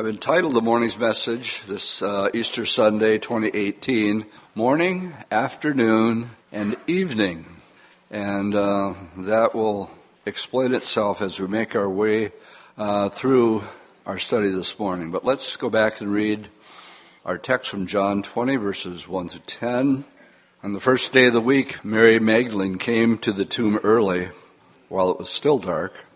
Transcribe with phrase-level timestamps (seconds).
[0.00, 7.44] I've entitled the morning's message this uh, Easter Sunday 2018 Morning, Afternoon, and Evening.
[8.10, 9.90] And uh, that will
[10.24, 12.32] explain itself as we make our way
[12.78, 13.62] uh, through
[14.06, 15.10] our study this morning.
[15.10, 16.48] But let's go back and read
[17.26, 20.06] our text from John 20, verses 1 to 10.
[20.62, 24.30] On the first day of the week, Mary Magdalene came to the tomb early
[24.88, 26.06] while it was still dark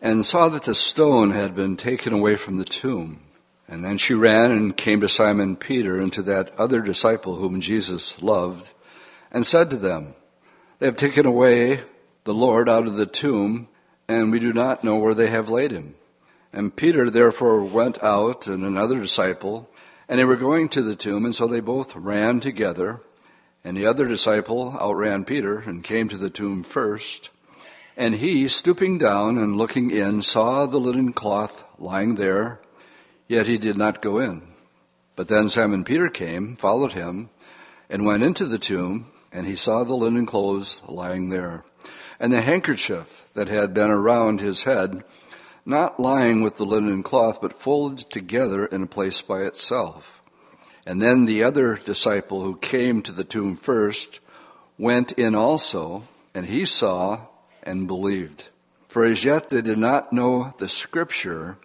[0.00, 3.20] and saw that the stone had been taken away from the tomb.
[3.68, 7.60] And then she ran and came to Simon Peter and to that other disciple whom
[7.60, 8.72] Jesus loved,
[9.32, 10.14] and said to them,
[10.78, 11.82] They have taken away
[12.24, 13.68] the Lord out of the tomb,
[14.08, 15.96] and we do not know where they have laid him.
[16.52, 19.68] And Peter therefore went out and another disciple,
[20.08, 23.00] and they were going to the tomb, and so they both ran together.
[23.64, 27.30] And the other disciple outran Peter and came to the tomb first.
[27.96, 32.60] And he, stooping down and looking in, saw the linen cloth lying there,
[33.26, 34.42] yet he did not go in.
[35.16, 37.30] But then Simon Peter came, followed him,
[37.88, 41.64] and went into the tomb, and he saw the linen clothes lying there,
[42.20, 45.02] and the handkerchief that had been around his head,
[45.64, 50.22] not lying with the linen cloth, but folded together in a place by itself.
[50.84, 54.20] And then the other disciple who came to the tomb first
[54.78, 57.22] went in also, and he saw
[57.66, 58.48] and believed.
[58.88, 61.58] For as yet they did not know the scripture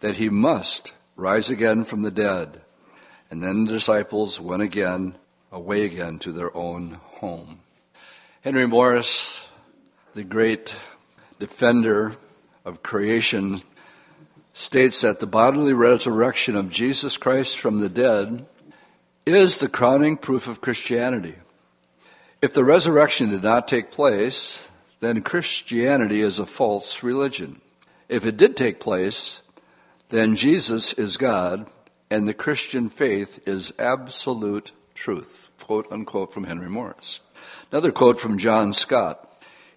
[0.00, 2.62] that he must rise again from the dead.
[3.30, 5.16] And then the disciples went again,
[5.52, 7.60] away again to their own home.
[8.40, 9.46] Henry Morris,
[10.14, 10.74] the great
[11.38, 12.16] defender
[12.64, 13.60] of creation,
[14.52, 18.44] states that the bodily resurrection of Jesus Christ from the dead
[19.24, 21.36] is the crowning proof of Christianity.
[22.42, 24.68] If the resurrection did not take place,
[25.02, 27.60] then Christianity is a false religion.
[28.08, 29.42] If it did take place,
[30.10, 31.66] then Jesus is God
[32.08, 35.50] and the Christian faith is absolute truth.
[35.60, 37.18] Quote unquote from Henry Morris.
[37.72, 39.28] Another quote from John Stott.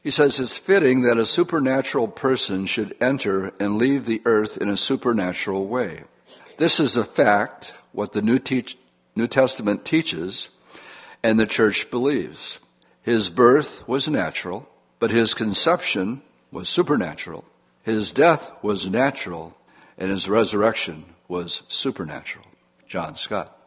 [0.03, 4.69] He says, It's fitting that a supernatural person should enter and leave the earth in
[4.69, 6.03] a supernatural way.
[6.57, 8.39] This is a fact, what the New,
[9.15, 10.49] New Testament teaches
[11.23, 12.59] and the church believes.
[13.01, 14.69] His birth was natural.
[14.99, 17.45] But his conception was supernatural,
[17.83, 19.55] his death was natural,
[19.97, 22.45] and his resurrection was supernatural.
[22.87, 23.57] John Stott.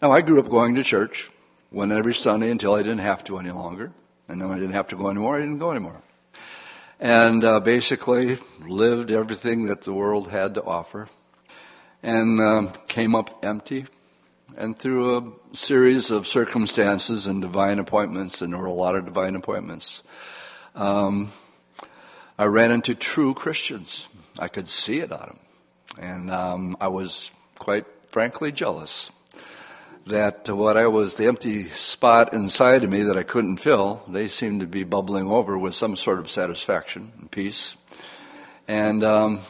[0.00, 1.30] Now, I grew up going to church,
[1.72, 3.92] went every Sunday until I didn't have to any longer.
[4.28, 6.02] And then I didn't have to go anymore, I didn't go anymore.
[7.00, 11.08] And uh, basically lived everything that the world had to offer.
[12.02, 13.86] And um, came up empty.
[14.56, 19.04] And through a series of circumstances and divine appointments, and there were a lot of
[19.04, 20.02] divine appointments,
[20.78, 21.32] um,
[22.38, 24.08] I ran into true Christians.
[24.38, 25.38] I could see it on them.
[26.00, 29.10] And um, I was quite frankly jealous
[30.06, 34.28] that what I was, the empty spot inside of me that I couldn't fill, they
[34.28, 37.76] seemed to be bubbling over with some sort of satisfaction and peace.
[38.68, 39.40] And um,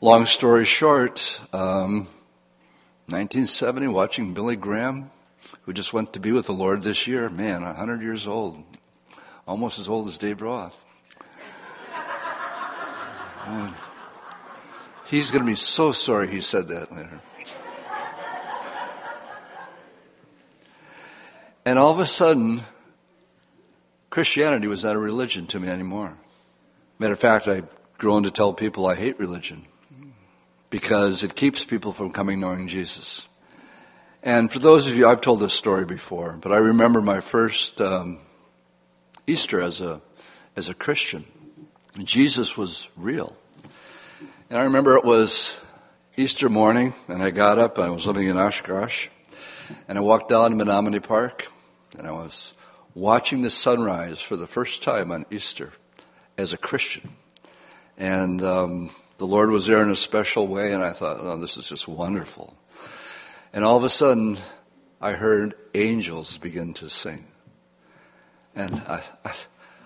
[0.00, 2.06] long story short, um,
[3.06, 5.10] 1970, watching Billy Graham,
[5.62, 8.62] who just went to be with the Lord this year, man, 100 years old,
[9.46, 10.84] almost as old as Dave Roth.
[13.46, 13.74] And
[15.06, 17.20] he's going to be so sorry he said that later.
[21.64, 22.62] And all of a sudden,
[24.10, 26.18] Christianity was not a religion to me anymore.
[26.98, 29.66] Matter of fact, I've grown to tell people I hate religion
[30.70, 33.28] because it keeps people from coming knowing Jesus.
[34.22, 37.80] And for those of you, I've told this story before, but I remember my first
[37.80, 38.18] um,
[39.26, 40.00] Easter as a,
[40.56, 41.24] as a Christian.
[41.98, 43.36] Jesus was real.
[44.50, 45.60] And I remember it was
[46.16, 49.08] Easter morning, and I got up, and I was living in Oshkosh,
[49.88, 51.48] and I walked down to Menominee Park,
[51.98, 52.54] and I was
[52.94, 55.72] watching the sunrise for the first time on Easter
[56.36, 57.14] as a Christian.
[57.96, 61.56] And um, the Lord was there in a special way, and I thought, oh, this
[61.56, 62.54] is just wonderful.
[63.52, 64.38] And all of a sudden,
[65.00, 67.26] I heard angels begin to sing.
[68.54, 69.32] And I, I,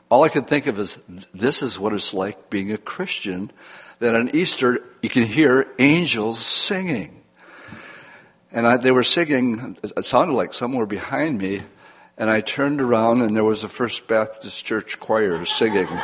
[0.08, 1.02] all I could think of is
[1.34, 3.50] this is what it's like being a Christian,
[3.98, 7.22] that on Easter you can hear angels singing.
[8.52, 11.62] And I, they were singing, it sounded like somewhere behind me,
[12.16, 15.88] and I turned around and there was the First Baptist Church choir singing.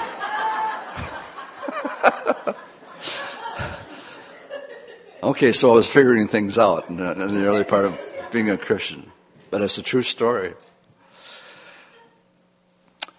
[5.22, 7.98] okay, so I was figuring things out in the, in the early part of
[8.30, 9.10] being a Christian.
[9.50, 10.54] But it's a true story.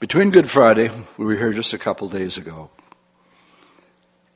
[0.04, 2.70] Between Good Friday, we were here just a couple days ago,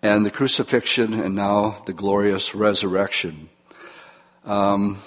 [0.01, 3.49] and the crucifixion, and now the glorious resurrection.
[4.45, 5.01] Um,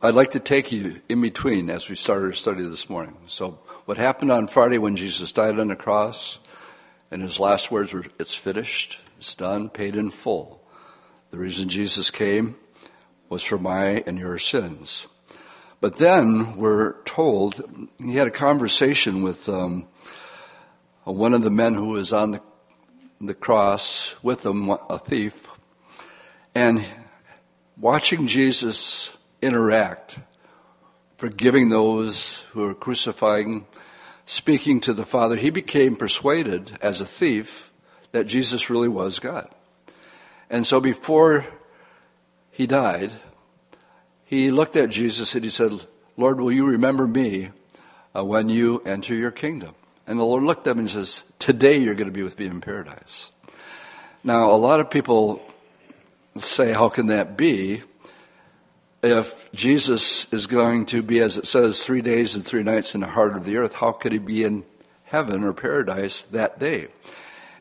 [0.00, 3.16] I'd like to take you in between as we started our study this morning.
[3.26, 6.38] So, what happened on Friday when Jesus died on the cross,
[7.10, 10.62] and his last words were, It's finished, it's done, paid in full.
[11.32, 12.54] The reason Jesus came
[13.28, 15.08] was for my and your sins.
[15.80, 19.88] But then we're told he had a conversation with um,
[21.12, 22.40] one of the men who was on the,
[23.20, 25.48] the cross with him, a thief,
[26.54, 26.84] and
[27.76, 30.18] watching Jesus interact,
[31.16, 33.66] forgiving those who are crucifying,
[34.24, 37.70] speaking to the Father, he became persuaded as a thief
[38.12, 39.48] that Jesus really was God.
[40.48, 41.44] And so before
[42.50, 43.10] he died,
[44.24, 45.72] he looked at Jesus and he said,
[46.16, 47.50] Lord, will you remember me
[48.16, 49.74] uh, when you enter your kingdom?
[50.06, 52.46] And the Lord looked at him and says, Today you're going to be with me
[52.46, 53.30] in paradise.
[54.22, 55.40] Now, a lot of people
[56.36, 57.82] say, How can that be?
[59.02, 63.02] If Jesus is going to be, as it says, three days and three nights in
[63.02, 64.64] the heart of the earth, how could he be in
[65.04, 66.88] heaven or paradise that day?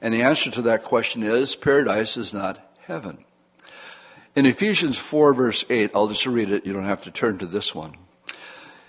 [0.02, 3.26] And the answer to that question is paradise is not heaven.
[4.36, 7.46] In Ephesians 4, verse 8, I'll just read it, you don't have to turn to
[7.46, 7.96] this one.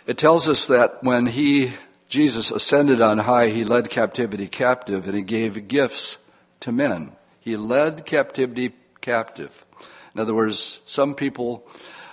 [0.07, 1.73] It tells us that when he,
[2.15, 6.19] Jesus, ascended on high, he led captivity captive and he gave gifts
[6.61, 7.11] to men.
[7.41, 9.67] He led captivity captive.
[10.15, 11.67] In other words, some people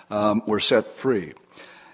[0.10, 1.34] um, were set free.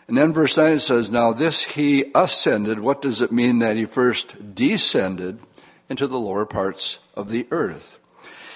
[0.07, 2.79] And then verse 9 it says, Now this he ascended.
[2.79, 5.41] What does it mean that he first descended
[5.89, 7.99] into the lower parts of the earth?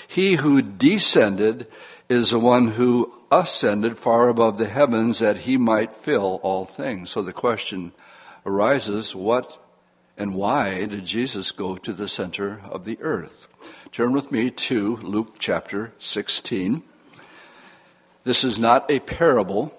[0.07, 1.68] He who descended
[2.07, 7.09] is the one who ascended far above the heavens that he might fill all things.
[7.09, 7.92] So the question
[8.46, 9.58] arises what
[10.18, 13.48] and why did Jesus go to the center of the earth?
[13.92, 16.84] Turn with me to Luke chapter 16.
[18.24, 19.74] This is not a parable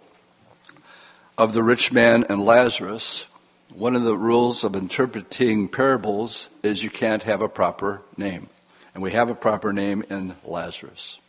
[1.38, 3.26] of the rich man and Lazarus.
[3.72, 8.48] One of the rules of interpreting parables is you can't have a proper name.
[8.94, 11.20] And we have a proper name in Lazarus.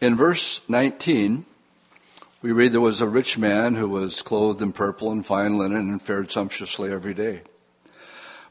[0.00, 1.44] In verse 19,
[2.42, 5.88] we read there was a rich man who was clothed in purple and fine linen
[5.88, 7.42] and fared sumptuously every day.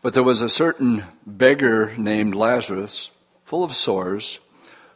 [0.02, 3.12] But there was a certain beggar named Lazarus,
[3.44, 4.40] full of sores,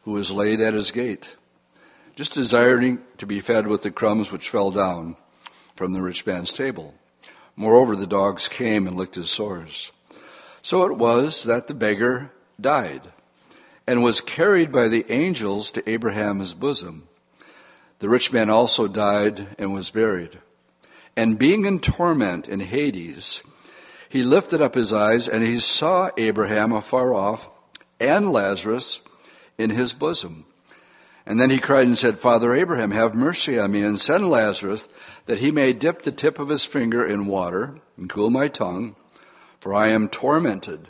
[0.04, 1.36] who was laid at his gate,
[2.16, 5.18] just desiring to be fed with the crumbs which fell down
[5.76, 6.96] from the rich man's table.
[7.58, 9.92] Moreover, the dogs came and licked his sores.
[10.62, 13.02] So it was that the beggar died
[13.86, 17.10] and was carried by the angels to Abraham's bosom.
[18.00, 20.40] The rich man also died and was buried.
[21.16, 23.42] And being in torment in Hades,
[24.10, 27.50] he lifted up his eyes and he saw Abraham afar off
[28.00, 29.02] and Lazarus
[29.58, 30.46] in his bosom.
[31.26, 34.88] And then he cried and said, Father Abraham, have mercy on me and send Lazarus
[35.26, 38.96] that he may dip the tip of his finger in water and cool my tongue,
[39.60, 40.90] for I am tormented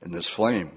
[0.00, 0.72] in this flame.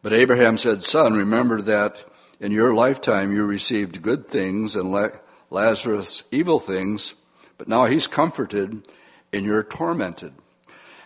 [0.00, 2.04] But Abraham said, Son, remember that
[2.40, 5.10] in your lifetime you received good things and
[5.50, 7.14] Lazarus evil things,
[7.56, 8.86] but now he's comforted
[9.32, 10.32] and you're tormented.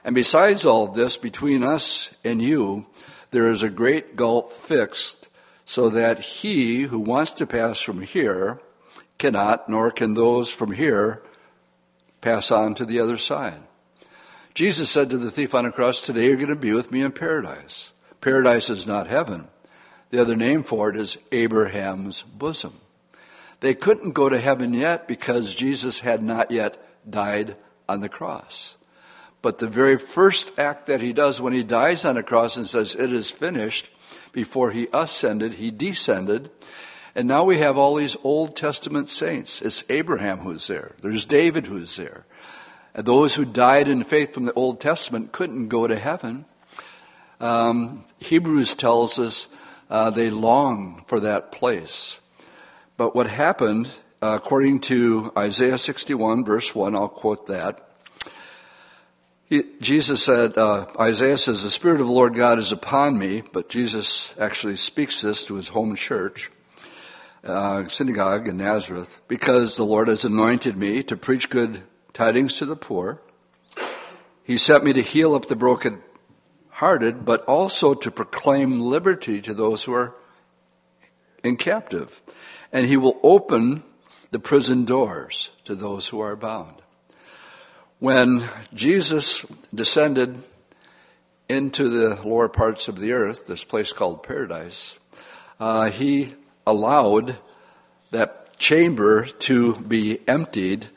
[0.05, 2.87] And besides all this, between us and you,
[3.31, 5.29] there is a great gulf fixed,
[5.65, 8.61] so that he who wants to pass from here
[9.17, 11.23] cannot, nor can those from here
[12.21, 13.61] pass on to the other side.
[14.55, 17.01] Jesus said to the thief on the cross, Today you're going to be with me
[17.01, 17.93] in paradise.
[18.21, 19.49] Paradise is not heaven.
[20.13, 22.75] The other name for it is Abraham's bosom.
[23.61, 26.77] They couldn't go to heaven yet because Jesus had not yet
[27.09, 27.57] died
[27.89, 28.77] on the cross.
[29.41, 32.69] But the very first act that he does when he dies on the cross and
[32.69, 33.89] says, It is finished,
[34.33, 36.51] before he ascended, he descended.
[37.15, 39.63] And now we have all these Old Testament saints.
[39.63, 42.27] It's Abraham who's there, there's David who's there.
[42.95, 46.45] And those who died in faith from the Old Testament couldn't go to heaven
[47.43, 49.49] um, Hebrews tells us
[49.93, 52.19] uh, they long for that place.
[52.97, 53.91] But what happened,
[54.23, 57.91] uh, according to Isaiah 61, verse 1, I'll quote that.
[59.45, 63.43] He, Jesus said, uh, Isaiah says, The Spirit of the Lord God is upon me,
[63.53, 66.51] but Jesus actually speaks this to his home church,
[67.45, 71.83] uh, synagogue in Nazareth, because the Lord has anointed me to preach good
[72.15, 73.21] tidings to the poor.
[74.43, 76.01] He sent me to heal up the broken
[76.83, 80.17] hearted, but also to proclaim liberty to those who are
[81.45, 82.21] in captive.
[82.73, 83.85] And he will open
[84.33, 86.75] the prison doors to those who are bound.
[88.01, 90.43] When Jesus descended
[91.49, 94.99] into the lower parts of the earth, this place called paradise,
[95.61, 96.35] uh, he
[96.67, 97.37] allowed
[98.11, 100.89] that chamber to be emptied.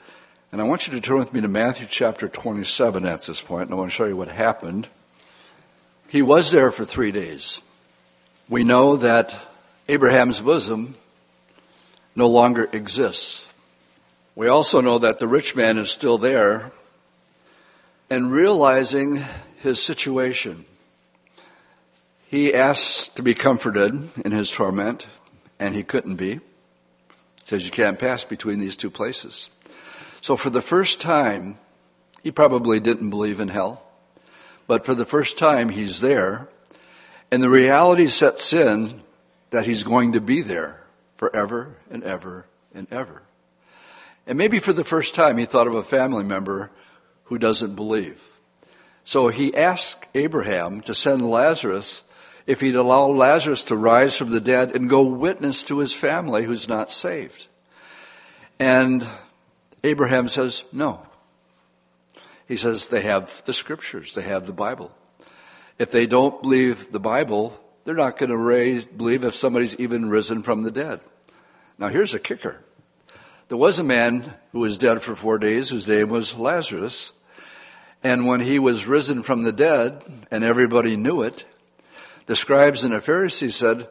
[0.51, 3.65] And I want you to turn with me to Matthew chapter 27 at this point,
[3.69, 4.87] and I want to show you what happened.
[6.15, 7.61] He was there for three days.
[8.47, 9.37] We know that
[9.89, 10.95] Abraham's bosom
[12.15, 13.51] no longer exists.
[14.33, 16.71] We also know that the rich man is still there
[18.09, 19.25] and realizing
[19.57, 20.63] his situation.
[22.27, 25.07] He asks to be comforted in his torment,
[25.59, 26.35] and he couldn't be.
[26.35, 26.41] He
[27.43, 29.49] says you can't pass between these two places.
[30.21, 31.57] So for the first time,
[32.23, 33.84] he probably didn't believe in hell,
[34.67, 36.47] but for the first time he's there,
[37.31, 39.01] and the reality sets in
[39.49, 40.81] that he's going to be there
[41.17, 43.21] forever and ever and ever.
[44.27, 46.71] And maybe for the first time he thought of a family member
[47.25, 48.21] who doesn't believe.
[49.03, 52.03] So he asked Abraham to send Lazarus
[52.47, 56.43] if he'd allow Lazarus to rise from the dead and go witness to his family
[56.43, 57.47] who's not saved.
[58.59, 59.05] And
[59.83, 61.05] Abraham says, no.
[62.47, 64.91] He says they have the scriptures, they have the Bible.
[65.77, 70.43] If they don't believe the Bible, they're not going to believe if somebody's even risen
[70.43, 71.01] from the dead.
[71.77, 72.61] Now here's a kicker.
[73.47, 77.13] There was a man who was dead for four days whose name was Lazarus.
[78.03, 81.45] And when he was risen from the dead, and everybody knew it,
[82.25, 83.87] the scribes and the Pharisees said,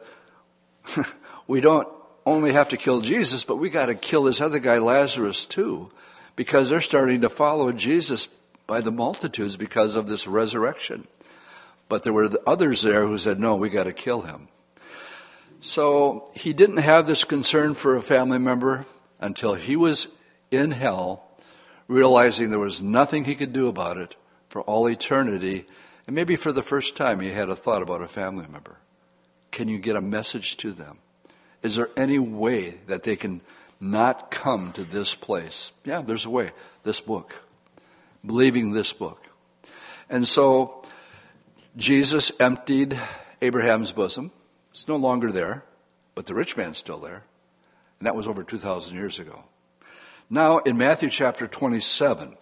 [1.47, 1.87] We don't
[2.25, 5.91] only have to kill Jesus, but we got to kill this other guy, Lazarus, too,
[6.35, 8.27] because they're starting to follow Jesus
[8.67, 11.07] by the multitudes because of this resurrection.
[11.87, 14.47] But there were others there who said, No, we got to kill him.
[15.59, 18.85] So he didn't have this concern for a family member
[19.19, 20.09] until he was
[20.51, 21.23] in hell,
[21.87, 24.15] realizing there was nothing he could do about it
[24.49, 25.65] for all eternity.
[26.07, 28.77] And maybe for the first time, he had a thought about a family member.
[29.51, 30.99] Can you get a message to them?
[31.63, 33.41] Is there any way that they can
[33.79, 35.71] not come to this place?
[35.83, 36.51] Yeah, there's a way.
[36.83, 37.44] This book.
[38.25, 39.21] Believing this book.
[40.09, 40.83] And so
[41.75, 42.99] Jesus emptied
[43.41, 44.31] Abraham's bosom.
[44.71, 45.63] It's no longer there,
[46.15, 47.23] but the rich man's still there.
[47.99, 49.43] And that was over 2,000 years ago.
[50.29, 52.35] Now, in Matthew chapter 27,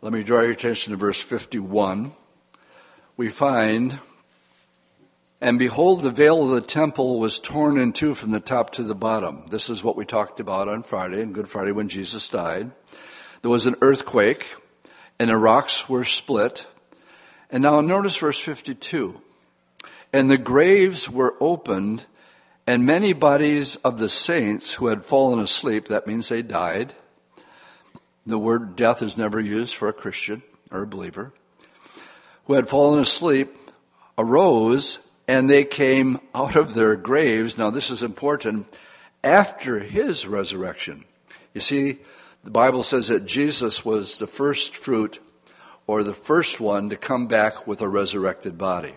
[0.00, 2.12] let me draw your attention to verse 51.
[3.16, 3.98] We find,
[5.40, 8.82] And behold, the veil of the temple was torn in two from the top to
[8.82, 9.44] the bottom.
[9.50, 12.70] This is what we talked about on Friday, and Good Friday, when Jesus died.
[13.42, 14.46] There was an earthquake,
[15.20, 16.66] and the rocks were split.
[17.50, 19.20] And now notice verse 52.
[20.14, 22.06] And the graves were opened,
[22.66, 26.94] and many bodies of the saints who had fallen asleep, that means they died.
[28.24, 31.32] The word death is never used for a Christian or a believer,
[32.46, 33.54] who had fallen asleep,
[34.16, 37.58] arose, and they came out of their graves.
[37.58, 38.72] Now, this is important
[39.22, 41.04] after his resurrection.
[41.52, 41.98] You see,
[42.42, 45.18] the Bible says that Jesus was the first fruit
[45.86, 48.94] or the first one to come back with a resurrected body.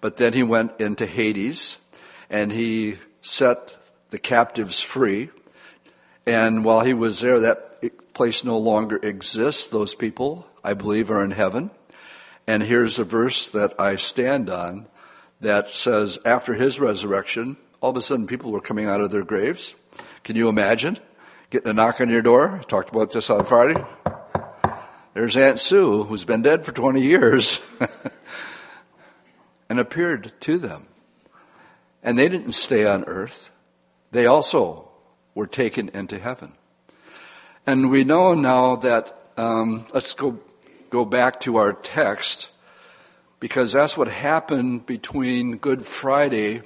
[0.00, 1.78] But then he went into Hades
[2.28, 3.76] and he set
[4.10, 5.30] the captives free.
[6.26, 9.66] And while he was there, that place no longer exists.
[9.68, 11.70] Those people, I believe, are in heaven.
[12.46, 14.86] And here's a verse that I stand on
[15.40, 19.24] that says, after his resurrection, all of a sudden people were coming out of their
[19.24, 19.74] graves.
[20.22, 20.98] Can you imagine?
[21.50, 22.60] Getting a knock on your door.
[22.68, 23.84] Talked about this on Friday.
[25.14, 27.60] There's Aunt Sue, who's been dead for 20 years,
[29.68, 30.86] and appeared to them.
[32.04, 33.50] And they didn't stay on earth,
[34.12, 34.90] they also
[35.34, 36.52] were taken into heaven.
[37.66, 40.38] And we know now that, um, let's go,
[40.88, 42.50] go back to our text,
[43.40, 46.62] because that's what happened between Good Friday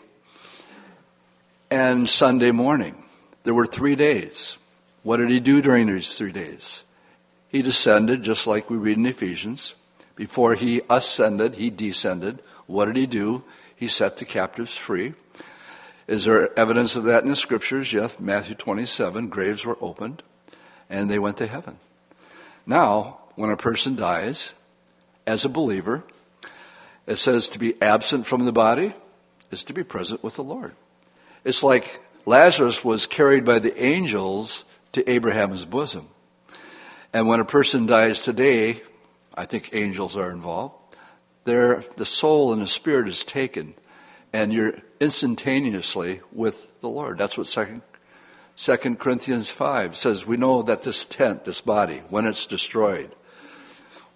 [1.71, 3.03] and Sunday morning.
[3.45, 4.59] There were three days.
[5.05, 6.83] What did he do during these three days?
[7.49, 9.77] He descended, just like we read in Ephesians.
[10.17, 12.41] Before he ascended, he descended.
[12.67, 13.45] What did he do?
[13.77, 15.13] He set the captives free.
[16.07, 17.93] Is there evidence of that in the scriptures?
[17.93, 20.23] Yes, Matthew 27, graves were opened
[20.89, 21.79] and they went to heaven.
[22.67, 24.55] Now, when a person dies
[25.27, 26.03] as a believer,
[27.07, 28.95] it says to be absent from the body
[29.51, 30.75] is to be present with the Lord.
[31.45, 36.09] It's like Lazarus was carried by the angels to Abraham's bosom.
[37.13, 38.83] And when a person dies today,
[39.35, 40.75] I think angels are involved,
[41.45, 43.75] the soul and the spirit is taken
[44.35, 47.19] and you're instantaneously with the Lord.
[47.19, 47.83] That's what Second,
[48.57, 50.27] Second Corinthians 5 says.
[50.27, 53.15] We know that this tent, this body, when it's destroyed,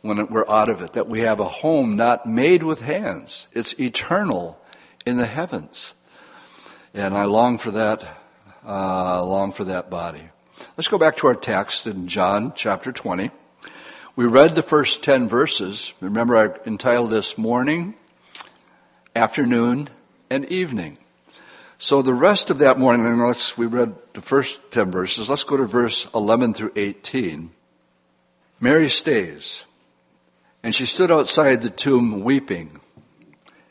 [0.03, 3.47] when we're out of it, that we have a home not made with hands.
[3.53, 4.61] It's eternal
[5.07, 5.95] in the heavens.
[6.93, 8.03] And I long for that,
[8.67, 10.31] uh, long for that body.
[10.77, 13.31] Let's go back to our text in John chapter 20.
[14.17, 15.93] We read the first 10 verses.
[16.01, 17.95] Remember, I entitled this Morning,
[19.15, 19.89] Afternoon,
[20.31, 20.99] and Evening.
[21.79, 25.29] So the rest of that morning, let's, we read the first 10 verses.
[25.31, 27.51] Let's go to verse 11 through 18.
[28.61, 29.65] Mary stays,
[30.63, 32.81] and she stood outside the tomb weeping.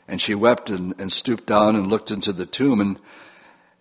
[0.06, 2.98] And she wept and, and stooped down and looked into the tomb, and,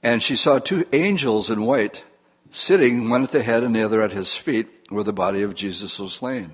[0.04, 2.04] and she saw two angels in white
[2.50, 5.56] sitting, one at the head and the other at his feet, where the body of
[5.56, 6.50] Jesus was laid.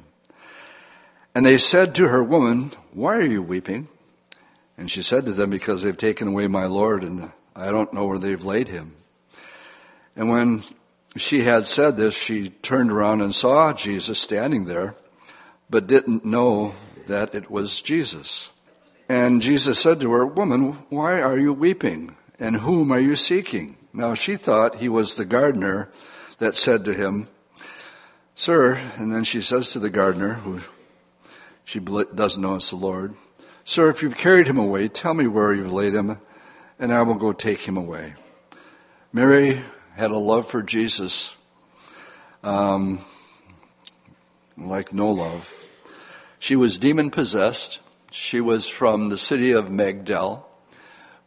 [1.36, 3.88] And they said to her, Woman, why are you weeping?
[4.78, 8.06] And she said to them, Because they've taken away my Lord, and I don't know
[8.06, 8.96] where they've laid him.
[10.16, 10.64] And when
[11.16, 14.96] she had said this, she turned around and saw Jesus standing there,
[15.70, 16.76] but didn't know
[17.08, 18.52] that it was Jesus.
[19.10, 22.16] And Jesus said to her, Woman, why are you weeping?
[22.40, 23.78] And whom are you seeking?
[23.94, 25.90] Now she thought he was the gardener
[26.40, 27.28] that said to him,
[28.34, 30.62] Sir, and then she says to the gardener, who
[31.64, 33.16] she doesn't know it's the Lord,
[33.64, 36.18] Sir, if you've carried him away, tell me where you've laid him,
[36.78, 38.16] and I will go take him away.
[39.14, 39.62] Mary
[39.96, 41.38] had a love for Jesus
[42.44, 43.06] um,
[44.58, 45.64] like no love.
[46.40, 47.80] She was demon possessed.
[48.12, 50.44] She was from the city of Magdal,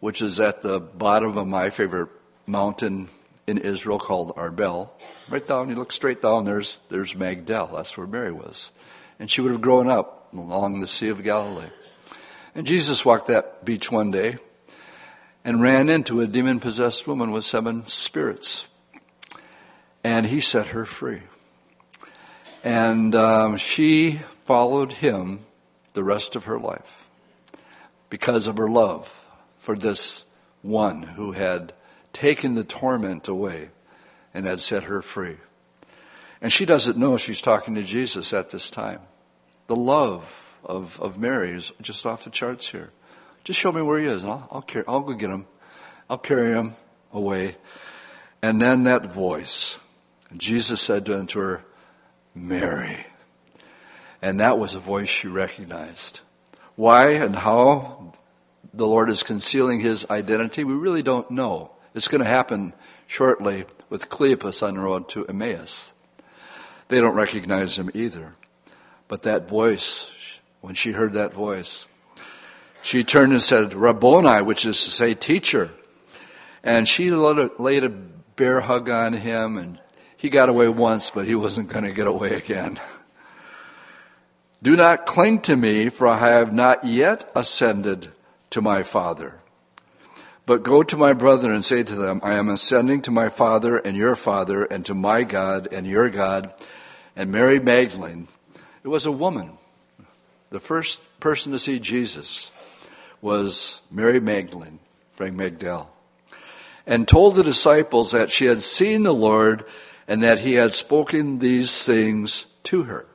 [0.00, 2.10] which is at the bottom of my favorite
[2.46, 3.08] mountain
[3.46, 4.90] in Israel called Arbel.
[5.28, 7.72] Right down, you look straight down, there's, there's Magdal.
[7.74, 8.70] That's where Mary was.
[9.18, 11.70] And she would have grown up along the Sea of Galilee.
[12.54, 14.36] And Jesus walked that beach one day
[15.44, 18.68] and ran into a demon possessed woman with seven spirits.
[20.02, 21.22] And he set her free.
[22.64, 25.44] And um, she followed him
[25.92, 27.08] the rest of her life
[28.10, 30.24] because of her love for this
[30.62, 31.72] one who had
[32.12, 33.70] taken the torment away
[34.32, 35.36] and had set her free.
[36.40, 39.00] And she doesn't know she's talking to Jesus at this time.
[39.66, 42.90] The love of, of Mary is just off the charts here.
[43.44, 45.46] Just show me where he is, and I'll, I'll, carry, I'll go get him.
[46.10, 46.74] I'll carry him
[47.12, 47.56] away.
[48.42, 49.78] And then that voice.
[50.36, 51.64] Jesus said to her,
[52.34, 53.06] Mary.
[54.20, 56.20] And that was a voice she recognized.
[56.74, 58.12] Why and how
[58.74, 61.70] the Lord is concealing his identity, we really don't know.
[61.96, 62.74] It's going to happen
[63.06, 65.94] shortly with Cleopas on the road to Emmaus.
[66.88, 68.34] They don't recognize him either.
[69.08, 70.12] But that voice,
[70.60, 71.86] when she heard that voice,
[72.82, 75.70] she turned and said, Rabboni, which is to say, teacher.
[76.62, 79.78] And she laid a bear hug on him, and
[80.18, 82.78] he got away once, but he wasn't going to get away again.
[84.62, 88.12] Do not cling to me, for I have not yet ascended
[88.50, 89.40] to my Father.
[90.46, 93.76] But go to my brethren and say to them, I am ascending to my Father
[93.76, 96.54] and your Father, and to my God and your God.
[97.16, 98.28] And Mary Magdalene,
[98.84, 99.58] it was a woman.
[100.50, 102.52] The first person to see Jesus
[103.20, 104.78] was Mary Magdalene,
[105.16, 105.88] Frank Magdal,
[106.86, 109.64] and told the disciples that she had seen the Lord
[110.06, 113.06] and that he had spoken these things to her.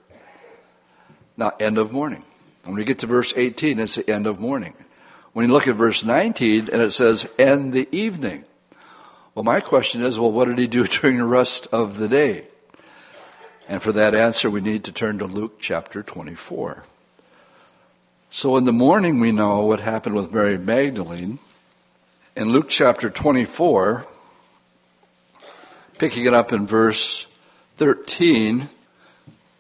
[1.37, 2.25] Now, end of morning.
[2.65, 4.73] When we get to verse 18, it's the end of morning.
[5.33, 8.43] When you look at verse 19 and it says, and the evening.
[9.33, 12.47] Well, my question is, well, what did he do during the rest of the day?
[13.67, 16.83] And for that answer, we need to turn to Luke chapter 24.
[18.29, 21.39] So in the morning, we know what happened with Mary Magdalene.
[22.35, 24.05] In Luke chapter 24,
[25.97, 27.27] picking it up in verse
[27.77, 28.67] 13,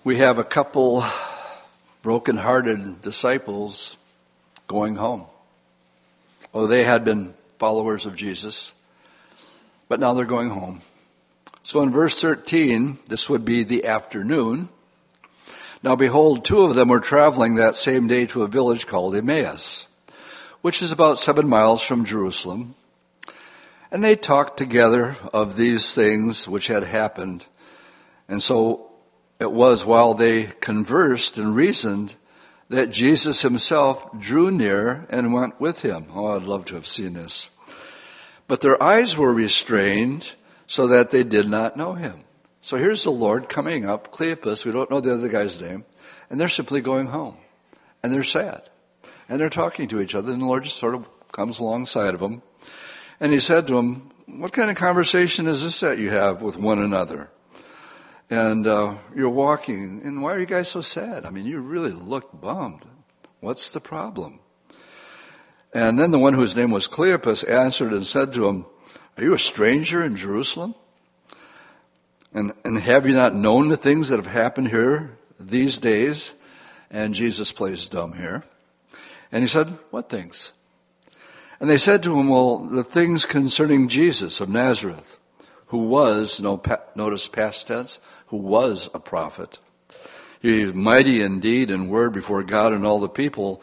[0.03, 1.05] we have a couple
[2.01, 3.95] broken-hearted disciples
[4.67, 5.25] going home.
[6.53, 8.73] Oh, they had been followers of Jesus,
[9.87, 10.81] but now they're going home.
[11.63, 14.67] So in verse 13, this would be the afternoon.
[15.81, 19.87] Now behold, two of them were traveling that same day to a village called Emmaus,
[20.61, 22.75] which is about seven miles from Jerusalem.
[23.89, 27.45] And they talked together of these things which had happened.
[28.27, 28.91] And so
[29.39, 32.15] it was while they conversed and reasoned
[32.71, 36.05] that Jesus himself drew near and went with him.
[36.13, 37.49] Oh, I'd love to have seen this.
[38.47, 40.35] But their eyes were restrained
[40.67, 42.23] so that they did not know him.
[42.61, 45.83] So here's the Lord coming up, Cleopas, we don't know the other guy's name,
[46.29, 47.37] and they're simply going home.
[48.01, 48.61] And they're sad.
[49.27, 52.21] And they're talking to each other, and the Lord just sort of comes alongside of
[52.21, 52.41] them.
[53.19, 56.55] And he said to them, What kind of conversation is this that you have with
[56.55, 57.31] one another?
[58.31, 61.25] And uh, you're walking, and why are you guys so sad?
[61.25, 62.85] I mean, you really look bummed.
[63.41, 64.39] What's the problem?
[65.73, 68.65] And then the one whose name was Cleopas answered and said to him,
[69.17, 70.75] Are you a stranger in Jerusalem?
[72.33, 76.33] And, and have you not known the things that have happened here these days?
[76.89, 78.45] And Jesus plays dumb here.
[79.29, 80.53] And he said, What things?
[81.59, 85.17] And they said to him, Well, the things concerning Jesus of Nazareth,
[85.71, 86.61] who was, no,
[86.95, 89.57] notice past tense, who was a prophet.
[90.41, 93.61] He was mighty in deed and word before God and all the people,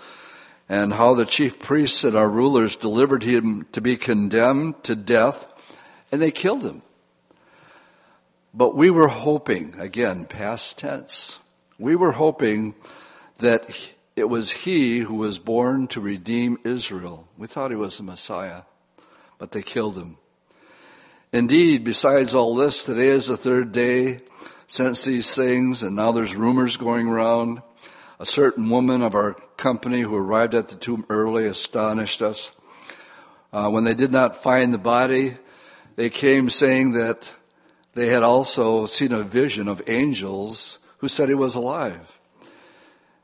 [0.71, 5.47] and how the chief priests and our rulers delivered him to be condemned to death,
[6.11, 6.81] and they killed him.
[8.55, 11.40] But we were hoping, again, past tense,
[11.79, 12.75] we were hoping
[13.38, 13.68] that
[14.16, 17.29] it was he who was born to redeem Israel.
[17.37, 18.62] We thought he was the Messiah,
[19.37, 20.16] but they killed him.
[21.30, 24.22] Indeed, besides all this, today is the third day
[24.66, 27.60] since these things, and now there's rumors going around.
[28.18, 32.54] A certain woman of our company who arrived at the tomb early astonished us.
[33.52, 35.36] Uh, when they did not find the body,
[35.96, 37.34] they came saying that
[37.92, 42.18] they had also seen a vision of angels who said he was alive.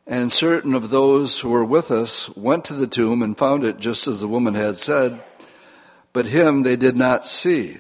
[0.07, 3.79] And certain of those who were with us went to the tomb and found it
[3.79, 5.25] just as the woman had said,
[6.13, 7.79] but him they did not see.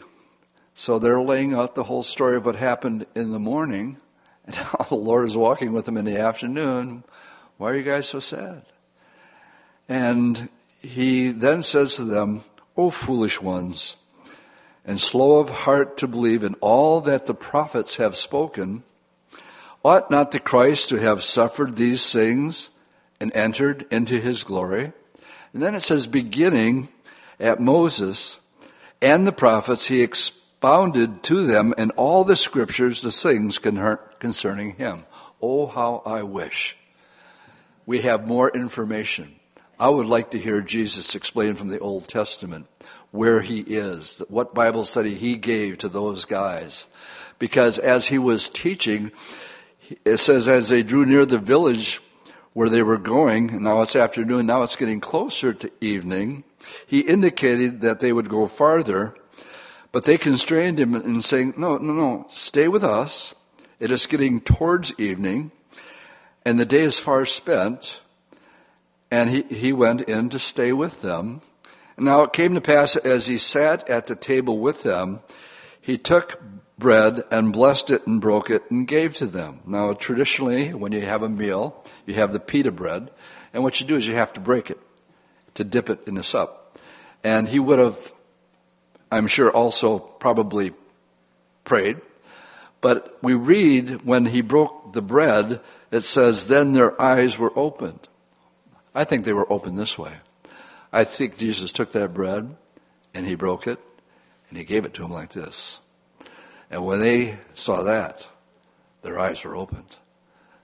[0.74, 3.98] So they're laying out the whole story of what happened in the morning,
[4.44, 7.04] and how the Lord is walking with them in the afternoon.
[7.56, 8.62] Why are you guys so sad?
[9.88, 10.48] And
[10.82, 12.42] he then says to them,
[12.76, 13.96] O foolish ones,
[14.84, 18.82] and slow of heart to believe in all that the prophets have spoken.
[19.84, 22.70] Ought not the Christ to have suffered these things
[23.20, 24.92] and entered into his glory?
[25.52, 26.88] And then it says, beginning
[27.38, 28.40] at Moses
[29.00, 30.02] and the prophets, he
[30.64, 35.04] expounded to them in all the scriptures the things concerning him.
[35.42, 36.78] Oh, how I wish
[37.84, 39.36] we have more information.
[39.78, 42.66] I would like to hear Jesus explain from the Old Testament
[43.10, 46.88] where he is, what Bible study he gave to those guys.
[47.38, 49.12] Because as he was teaching,
[50.06, 52.00] it says, as they drew near the village
[52.54, 56.42] where they were going, now it's afternoon, now it's getting closer to evening,
[56.86, 59.14] he indicated that they would go farther,
[59.94, 63.32] but they constrained him in saying, No, no, no, stay with us.
[63.78, 65.52] It is getting towards evening,
[66.44, 68.00] and the day is far spent.
[69.08, 71.42] And he, he went in to stay with them.
[71.96, 75.20] Now it came to pass as he sat at the table with them,
[75.80, 76.42] he took
[76.76, 79.60] bread and blessed it and broke it and gave to them.
[79.64, 83.12] Now, traditionally, when you have a meal, you have the pita bread,
[83.52, 84.80] and what you do is you have to break it
[85.54, 86.80] to dip it in the sup.
[87.22, 88.12] And he would have,
[89.14, 90.72] I'm sure, also probably
[91.62, 92.00] prayed.
[92.80, 95.60] But we read when he broke the bread,
[95.92, 98.08] it says, Then their eyes were opened.
[98.92, 100.14] I think they were open this way.
[100.92, 102.56] I think Jesus took that bread
[103.14, 103.78] and he broke it
[104.48, 105.78] and he gave it to them like this.
[106.68, 108.28] And when they saw that,
[109.02, 109.96] their eyes were opened.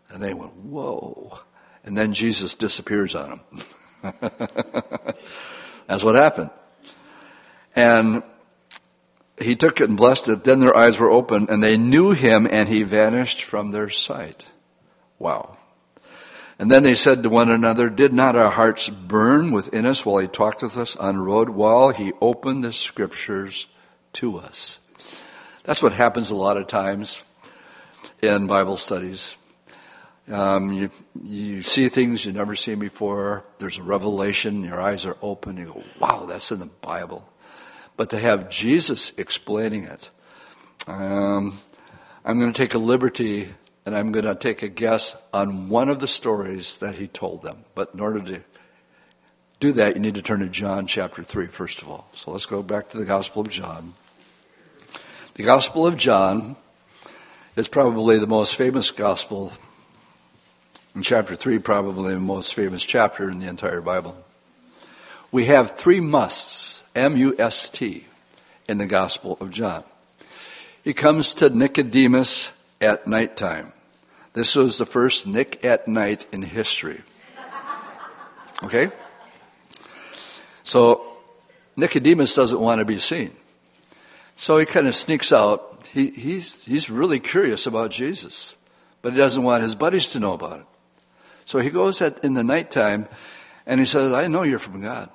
[0.08, 1.38] And they went, Whoa.
[1.84, 3.40] And then Jesus disappears on
[4.02, 4.12] them.
[5.86, 6.50] That's what happened.
[7.76, 8.24] And
[9.40, 10.44] he took it and blessed it.
[10.44, 14.46] Then their eyes were opened, and they knew him, and he vanished from their sight.
[15.18, 15.56] Wow.
[16.58, 20.18] And then they said to one another, Did not our hearts burn within us while
[20.18, 23.66] he talked with us on the road, while he opened the scriptures
[24.14, 24.80] to us?
[25.64, 27.22] That's what happens a lot of times
[28.20, 29.36] in Bible studies.
[30.30, 30.90] Um, you,
[31.22, 33.44] you see things you've never seen before.
[33.58, 34.62] There's a revelation.
[34.62, 35.56] Your eyes are open.
[35.56, 37.26] You go, wow, that's in the Bible.
[38.00, 40.10] But to have Jesus explaining it,
[40.86, 41.60] um,
[42.24, 43.50] I'm going to take a liberty
[43.84, 47.42] and I'm going to take a guess on one of the stories that he told
[47.42, 47.62] them.
[47.74, 48.42] But in order to
[49.60, 52.08] do that, you need to turn to John chapter 3, first of all.
[52.12, 53.92] So let's go back to the Gospel of John.
[55.34, 56.56] The Gospel of John
[57.54, 59.52] is probably the most famous Gospel,
[60.94, 64.16] in chapter 3, probably the most famous chapter in the entire Bible.
[65.30, 68.06] We have three musts, M U S T,
[68.68, 69.84] in the Gospel of John.
[70.82, 73.72] He comes to Nicodemus at nighttime.
[74.32, 77.02] This was the first Nick at night in history.
[78.62, 78.90] Okay?
[80.62, 81.16] So,
[81.76, 83.32] Nicodemus doesn't want to be seen.
[84.36, 85.88] So he kind of sneaks out.
[85.92, 88.56] He, he's, he's really curious about Jesus,
[89.02, 90.66] but he doesn't want his buddies to know about it.
[91.44, 93.08] So he goes at, in the nighttime
[93.66, 95.10] and he says, I know you're from God.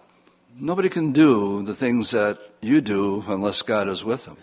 [0.58, 4.38] Nobody can do the things that you do unless God is with them.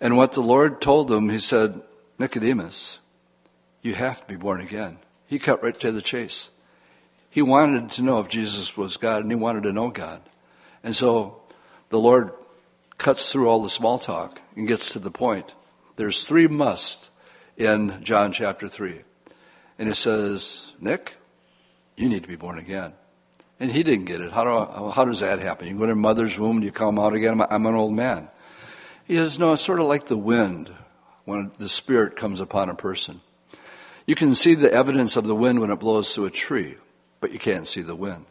[0.00, 1.80] And what the Lord told them, he said,
[2.18, 3.00] Nicodemus,
[3.82, 4.98] you have to be born again.
[5.26, 6.50] He cut right to the chase.
[7.28, 10.22] He wanted to know if Jesus was God and he wanted to know God.
[10.84, 11.42] And so
[11.88, 12.30] the Lord
[12.96, 15.54] cuts through all the small talk and gets to the point.
[15.96, 17.10] There's three musts
[17.56, 19.00] in John chapter 3.
[19.78, 21.16] And he says, Nick,
[21.96, 22.92] you need to be born again.
[23.60, 24.32] And he didn't get it.
[24.32, 25.68] How, do, how does that happen?
[25.68, 27.42] You go to mother's womb and you come out again?
[27.42, 28.28] I'm an old man.
[29.06, 30.70] He says, no, it's sort of like the wind
[31.26, 33.20] when the Spirit comes upon a person.
[34.06, 36.76] You can see the evidence of the wind when it blows through a tree,
[37.20, 38.24] but you can't see the wind.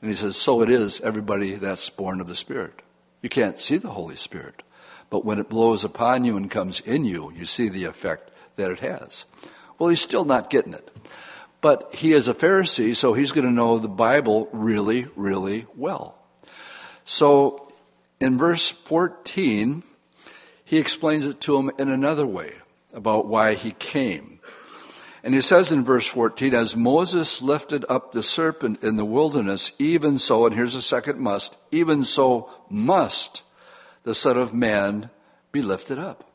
[0.00, 2.82] And he says, so it is everybody that's born of the Spirit.
[3.22, 4.62] You can't see the Holy Spirit,
[5.08, 8.70] but when it blows upon you and comes in you, you see the effect that
[8.70, 9.24] it has.
[9.78, 10.90] Well, he's still not getting it.
[11.64, 16.18] But he is a Pharisee, so he's going to know the Bible really, really well.
[17.04, 17.72] So
[18.20, 19.82] in verse 14,
[20.62, 22.52] he explains it to him in another way
[22.92, 24.40] about why he came.
[25.22, 29.72] And he says in verse 14, as Moses lifted up the serpent in the wilderness,
[29.78, 33.42] even so, and here's a second must, even so must
[34.02, 35.08] the Son of Man
[35.50, 36.30] be lifted up.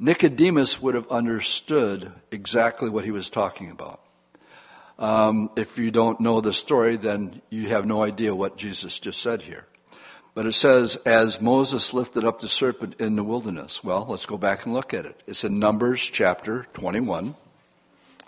[0.00, 4.00] Nicodemus would have understood exactly what he was talking about.
[4.98, 9.20] Um, if you don't know the story, then you have no idea what Jesus just
[9.20, 9.66] said here.
[10.34, 13.82] But it says, as Moses lifted up the serpent in the wilderness.
[13.82, 15.22] Well, let's go back and look at it.
[15.26, 17.34] It's in Numbers chapter 21.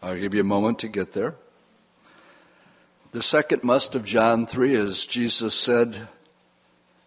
[0.02, 1.34] I'll give you a moment to get there.
[3.12, 6.08] The second must of John 3 is Jesus said,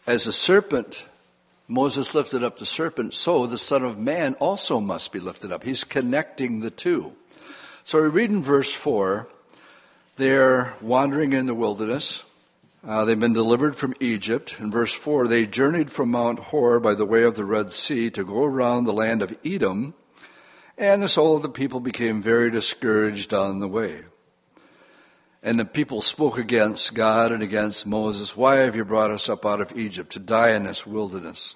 [0.05, 1.05] As a serpent,
[1.67, 5.63] Moses lifted up the serpent, so the Son of Man also must be lifted up.
[5.63, 7.13] He's connecting the two.
[7.83, 9.27] So we read in verse 4
[10.21, 12.23] they're wandering in the wilderness.
[12.85, 14.55] Uh, they've been delivered from Egypt.
[14.59, 18.11] In verse 4, they journeyed from Mount Hor by the way of the Red Sea
[18.11, 19.95] to go around the land of Edom,
[20.77, 24.01] and the soul of the people became very discouraged on the way.
[25.41, 28.37] And the people spoke against God and against Moses.
[28.37, 31.55] Why have you brought us up out of Egypt to die in this wilderness?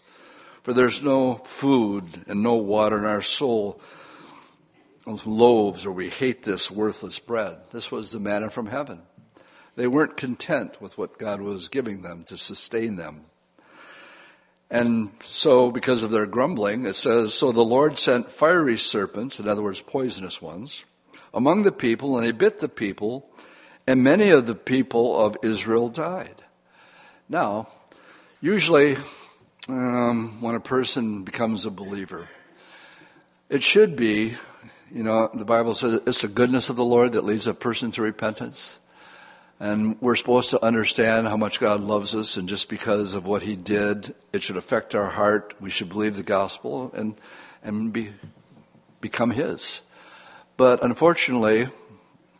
[0.63, 3.79] For there's no food and no water, and our soul
[5.05, 7.57] loaves or we hate this worthless bread.
[7.71, 9.03] This was the manna from heaven.
[9.75, 13.25] They weren't content with what God was giving them to sustain them.
[14.71, 19.47] And so, because of their grumbling, it says, So the Lord sent fiery serpents, in
[19.47, 20.85] other words, poisonous ones,
[21.33, 23.29] among the people, and they bit the people,
[23.85, 26.41] and many of the people of Israel died.
[27.29, 27.69] Now,
[28.41, 28.97] usually,
[29.67, 32.27] um, when a person becomes a believer,
[33.49, 34.35] it should be
[34.91, 37.91] you know, the Bible says it's the goodness of the Lord that leads a person
[37.91, 38.79] to repentance.
[39.59, 43.41] And we're supposed to understand how much God loves us, and just because of what
[43.41, 45.53] He did, it should affect our heart.
[45.61, 47.15] We should believe the gospel and,
[47.63, 48.11] and be,
[48.99, 49.81] become His.
[50.57, 51.69] But unfortunately,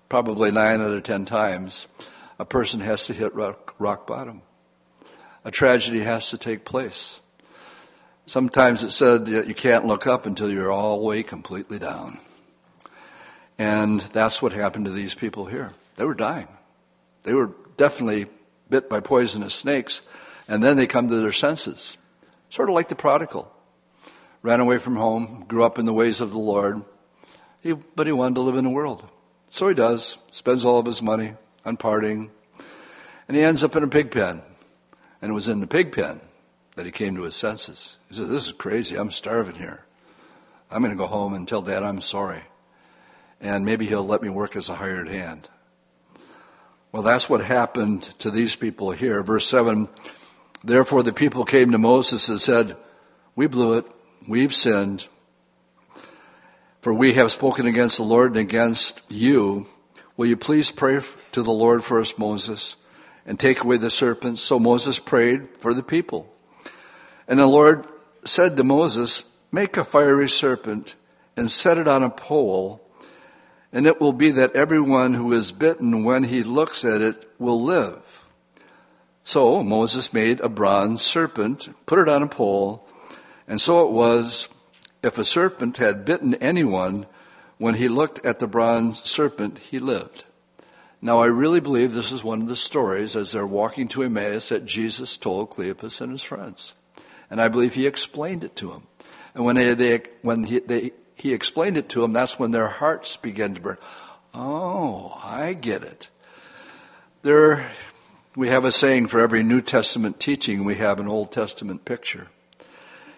[0.10, 1.88] probably nine out of ten times,
[2.38, 4.42] a person has to hit rock, rock bottom.
[5.46, 7.22] A tragedy has to take place.
[8.26, 12.20] Sometimes it's said that you can't look up until you're all the way completely down.
[13.58, 15.72] And that's what happened to these people here.
[15.96, 16.48] They were dying.
[17.24, 18.28] They were definitely
[18.70, 20.02] bit by poisonous snakes,
[20.48, 21.98] and then they come to their senses.
[22.50, 23.52] Sort of like the prodigal.
[24.42, 26.84] Ran away from home, grew up in the ways of the Lord,
[27.62, 29.08] he, but he wanted to live in the world.
[29.50, 32.30] So he does, spends all of his money on partying,
[33.28, 34.42] and he ends up in a pig pen.
[35.22, 36.22] And it was in the pig pen
[36.76, 37.98] that he came to his senses.
[38.10, 38.96] He said, This is crazy.
[38.96, 39.84] I'm starving here.
[40.70, 42.44] I'm going to go home and tell Dad I'm sorry
[43.40, 45.50] and maybe he'll let me work as a hired hand.
[46.92, 49.22] Well, that's what happened to these people here.
[49.22, 49.90] Verse 7
[50.64, 52.76] Therefore, the people came to Moses and said,
[53.36, 53.86] We blew it,
[54.28, 55.08] we've sinned,
[56.82, 59.68] for we have spoken against the Lord and against you.
[60.18, 61.02] Will you please pray
[61.34, 62.78] to the Lord for us, Moses,
[63.26, 64.42] and take away the serpents?
[64.42, 66.34] So Moses prayed for the people.
[67.28, 67.86] And the Lord
[68.24, 70.96] said to Moses, Make a fiery serpent
[71.36, 72.85] and set it on a pole
[73.76, 77.62] and it will be that everyone who is bitten when he looks at it will
[77.62, 78.24] live.
[79.26, 82.88] So Moses made a bronze serpent, put it on a pole,
[83.50, 84.48] and so it was
[85.04, 87.06] if a serpent had bitten anyone,
[87.58, 90.24] when he looked at the bronze serpent, he lived.
[91.02, 94.50] Now, I really believe this is one of the stories as they're walking to Emmaus
[94.50, 96.76] that Jesus told Cleopas and his friends.
[97.30, 98.88] And I believe he explained it to them.
[99.34, 102.68] And when they, they when he, they, he explained it to them, that's when their
[102.68, 103.78] hearts began to burn.
[104.34, 106.10] Oh, I get it.
[107.22, 107.72] There,
[108.36, 112.28] we have a saying for every New Testament teaching, we have an Old Testament picture.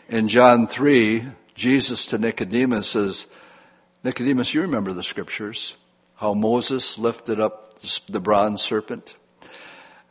[0.07, 3.27] In John 3, Jesus to Nicodemus says,
[4.03, 5.75] Nicodemus, you remember the scriptures,
[6.15, 9.15] how Moses lifted up the bronze serpent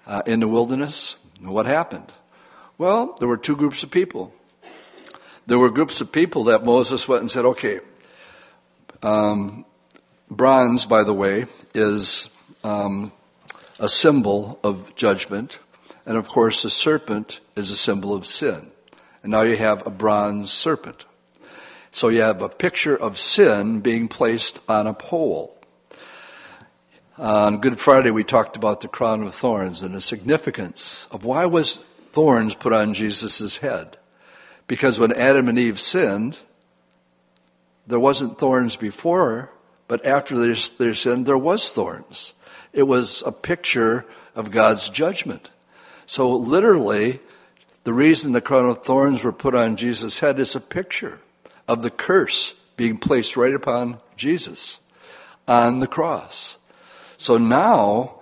[0.07, 1.16] uh, in the wilderness.
[1.40, 2.12] What happened?
[2.79, 4.35] Well, there were two groups of people.
[5.47, 7.79] There were groups of people that Moses went and said, okay,
[9.03, 9.65] um,
[10.29, 12.29] bronze, by the way, is
[12.65, 13.13] um,
[13.79, 15.61] a symbol of judgment.
[16.05, 18.73] And of course, the serpent is a symbol of sin.
[19.23, 21.05] And now you have a bronze serpent.
[21.93, 25.57] So you have a picture of sin being placed on a pole.
[27.19, 31.47] On Good Friday, we talked about the crown of thorns and the significance of why
[31.47, 31.77] was
[32.13, 33.97] thorns put on Jesus' head.
[34.66, 36.38] Because when Adam and Eve sinned,
[37.87, 39.50] there wasn't thorns before,
[39.88, 42.35] but after their, their sin, there was thorns.
[42.72, 45.50] It was a picture of God's judgment.
[46.05, 47.20] So literally,
[47.85, 51.20] the reason the crown of thorns were put on Jesus' head is a picture
[51.68, 54.81] of the curse being placed right upon Jesus
[55.46, 56.59] on the cross.
[57.16, 58.20] So now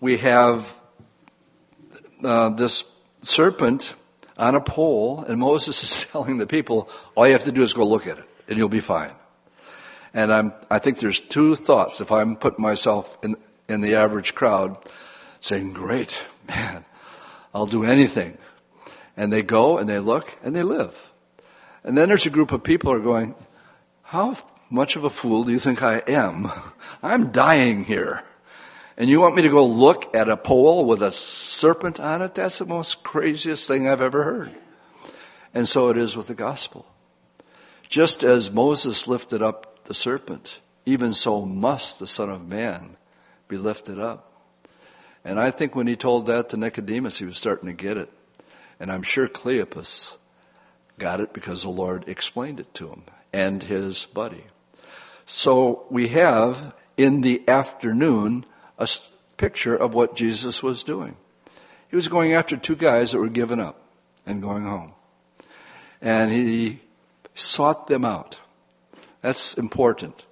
[0.00, 0.78] we have
[2.22, 2.84] uh, this
[3.22, 3.94] serpent
[4.36, 7.72] on a pole, and Moses is telling the people, all you have to do is
[7.72, 9.12] go look at it, and you'll be fine.
[10.14, 12.00] And I'm, I think there's two thoughts.
[12.00, 13.36] If I'm putting myself in,
[13.68, 14.76] in the average crowd,
[15.40, 16.84] saying, great, man,
[17.54, 18.38] I'll do anything.
[19.16, 21.12] And they go and they look and they live.
[21.84, 23.34] And then there's a group of people who are going,
[24.02, 24.36] how
[24.70, 26.50] much of a fool do you think I am?
[27.02, 28.22] I'm dying here.
[28.98, 32.34] And you want me to go look at a pole with a serpent on it?
[32.34, 34.50] That's the most craziest thing I've ever heard.
[35.52, 36.86] And so it is with the gospel.
[37.88, 42.96] Just as Moses lifted up the serpent, even so must the Son of Man
[43.48, 44.32] be lifted up.
[45.24, 48.10] And I think when he told that to Nicodemus, he was starting to get it.
[48.78, 50.16] And I'm sure Cleopas
[50.98, 54.44] got it because the Lord explained it to him and his buddy.
[55.26, 58.46] So we have in the afternoon
[58.78, 58.88] a
[59.36, 61.16] picture of what Jesus was doing.
[61.88, 63.80] He was going after two guys that were given up
[64.26, 64.92] and going home.
[66.00, 66.80] And he
[67.34, 68.40] sought them out.
[69.22, 70.24] That's important.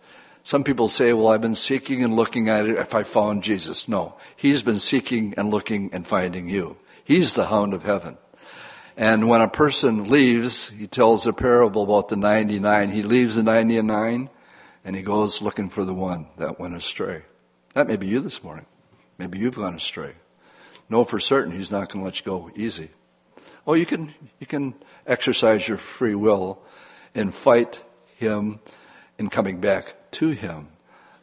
[0.42, 3.88] Some people say, well, I've been seeking and looking at it if I found Jesus.
[3.88, 6.76] No, he's been seeking and looking and finding you.
[7.02, 8.18] He's the hound of heaven.
[8.96, 12.90] And when a person leaves, he tells a parable about the 99.
[12.90, 14.30] He leaves the 99
[14.84, 17.22] and he goes looking for the one that went astray.
[17.74, 18.66] That may be you this morning.
[19.18, 20.14] Maybe you've gone astray.
[20.88, 22.90] Know for certain he's not going to let you go easy.
[23.66, 24.74] Oh, you can, you can
[25.06, 26.60] exercise your free will
[27.14, 27.82] and fight
[28.16, 28.60] him
[29.18, 30.68] in coming back to him,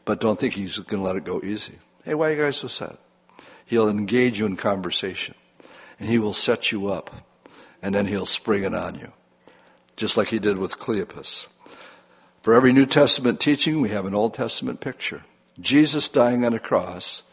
[0.03, 1.79] but don't think he's going to let it go easy.
[2.03, 2.97] Hey, why are you guys so sad?
[3.65, 5.35] He'll engage you in conversation
[5.99, 7.11] and he will set you up
[7.81, 9.13] and then he'll spring it on you,
[9.95, 11.47] just like he did with Cleopas.
[12.41, 15.23] For every New Testament teaching, we have an Old Testament picture.
[15.59, 17.23] Jesus dying on a cross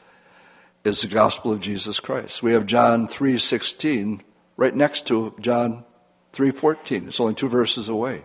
[0.84, 2.42] is the gospel of Jesus Christ.
[2.42, 4.22] We have John 3:16
[4.56, 5.84] right next to John
[6.32, 7.08] 3:14.
[7.08, 8.24] It's only two verses away.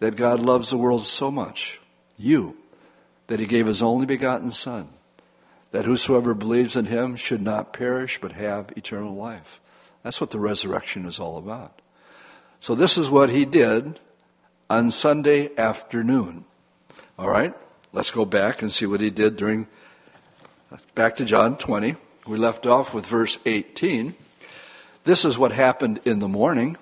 [0.00, 1.80] That God loves the world so much,
[2.18, 2.56] you,
[3.28, 4.90] that he gave his only begotten son,
[5.70, 9.60] that whosoever believes in him should not perish but have eternal life.
[10.02, 11.80] That's what the resurrection is all about.
[12.60, 13.98] So this is what he did
[14.68, 16.44] on Sunday afternoon.
[17.18, 17.54] All right?
[17.96, 19.68] Let's go back and see what he did during
[20.94, 21.96] back to John 20.
[22.26, 24.14] We left off with verse 18.
[25.04, 26.76] This is what happened in the morning.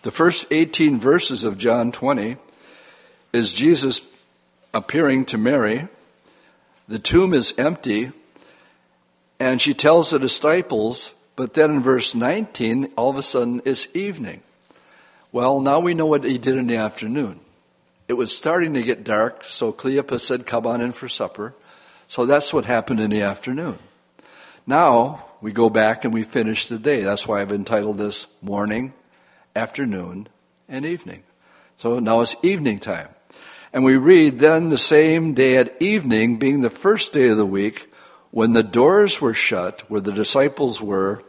[0.00, 2.38] The first 18 verses of John 20
[3.34, 4.00] is Jesus
[4.72, 5.88] appearing to Mary.
[6.88, 8.12] The tomb is empty,
[9.38, 13.94] and she tells the disciples but then in verse 19, all of a sudden it's
[13.94, 14.42] evening.
[15.32, 17.40] Well, now we know what he did in the afternoon.
[18.08, 21.54] It was starting to get dark, so Cleopas said, Come on in for supper.
[22.06, 23.78] So that's what happened in the afternoon.
[24.66, 27.02] Now we go back and we finish the day.
[27.02, 28.94] That's why I've entitled this Morning,
[29.54, 30.28] Afternoon,
[30.70, 31.22] and Evening.
[31.76, 33.08] So now it's evening time.
[33.74, 37.44] And we read, Then the same day at evening, being the first day of the
[37.44, 37.92] week,
[38.30, 41.22] when the doors were shut, where the disciples were,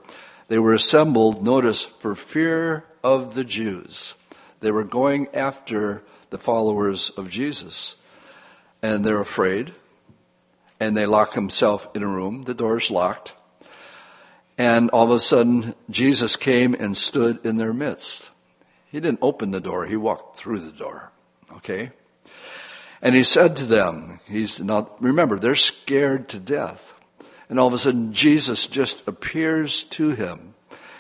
[0.48, 4.16] they were assembled, notice, for fear of the Jews.
[4.62, 7.96] They were going after the followers of Jesus.
[8.82, 9.74] And they're afraid.
[10.80, 12.44] And they lock himself in a room.
[12.44, 13.34] The door's locked.
[14.58, 18.30] And all of a sudden, Jesus came and stood in their midst.
[18.92, 21.12] He didn't open the door, he walked through the door.
[21.54, 21.92] Okay?
[23.02, 26.94] And he said to them, he's now remember, they're scared to death.
[27.48, 30.54] And all of a sudden, Jesus just appears to him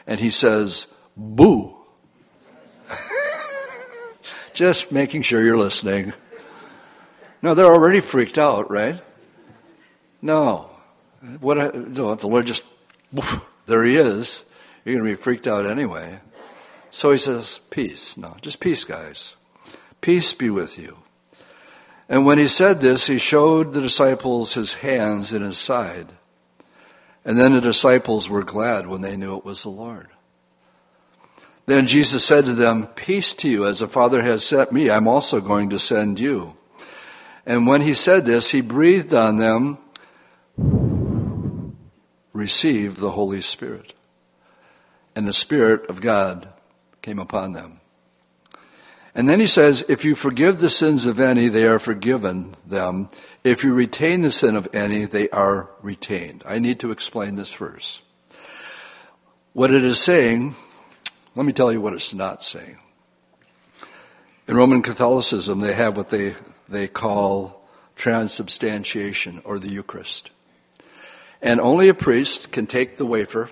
[0.07, 1.75] and he says, Boo.
[4.59, 6.11] Just making sure you're listening.
[7.41, 9.01] No, they're already freaked out, right?
[10.21, 10.69] No.
[11.39, 12.65] What, uh, no, if the Lord just,
[13.67, 14.43] there he is,
[14.83, 16.19] You're going to be freaked out anyway.
[16.91, 18.17] So he says, Peace.
[18.17, 19.37] No, just peace, guys.
[20.01, 20.97] Peace be with you.
[22.09, 26.09] And when he said this, he showed the disciples his hands and his side.
[27.23, 30.09] And then the disciples were glad when they knew it was the Lord.
[31.69, 35.07] Then Jesus said to them, Peace to you, as the Father has sent me, I'm
[35.07, 36.57] also going to send you.
[37.45, 39.77] And when he said this, he breathed on them,
[42.33, 43.93] received the Holy Spirit.
[45.15, 46.47] And the Spirit of God
[47.03, 47.81] came upon them.
[49.13, 53.09] And then he says, If you forgive the sins of any, they are forgiven them.
[53.43, 56.41] If you retain the sin of any, they are retained.
[56.47, 58.01] I need to explain this verse.
[59.53, 60.55] What it is saying,
[61.35, 62.77] let me tell you what it's not saying.
[64.47, 66.35] In Roman Catholicism, they have what they,
[66.67, 70.31] they call transubstantiation or the Eucharist.
[71.41, 73.49] And only a priest can take the wafer,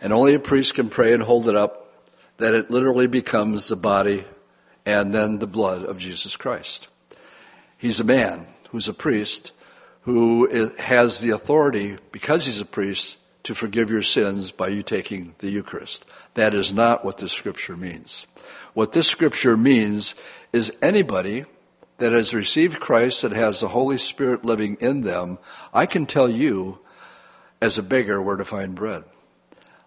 [0.00, 1.92] and only a priest can pray and hold it up
[2.38, 4.24] that it literally becomes the body
[4.86, 6.88] and then the blood of Jesus Christ.
[7.76, 9.52] He's a man who's a priest
[10.02, 15.34] who has the authority, because he's a priest, to forgive your sins by you taking
[15.38, 16.04] the Eucharist.
[16.34, 18.26] That is not what this scripture means.
[18.74, 20.14] What this scripture means
[20.52, 21.44] is anybody
[21.98, 25.38] that has received Christ that has the Holy Spirit living in them,
[25.72, 26.78] I can tell you
[27.60, 29.04] as a beggar where to find bread.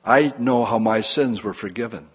[0.06, 2.10] I know how my sins were forgiven.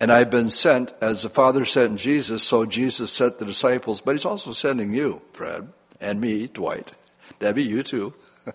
[0.00, 4.12] And I've been sent, as the Father sent Jesus, so Jesus sent the disciples, but
[4.12, 5.68] He's also sending you, Fred,
[6.00, 6.92] and me, Dwight,
[7.38, 8.12] Debbie, you too.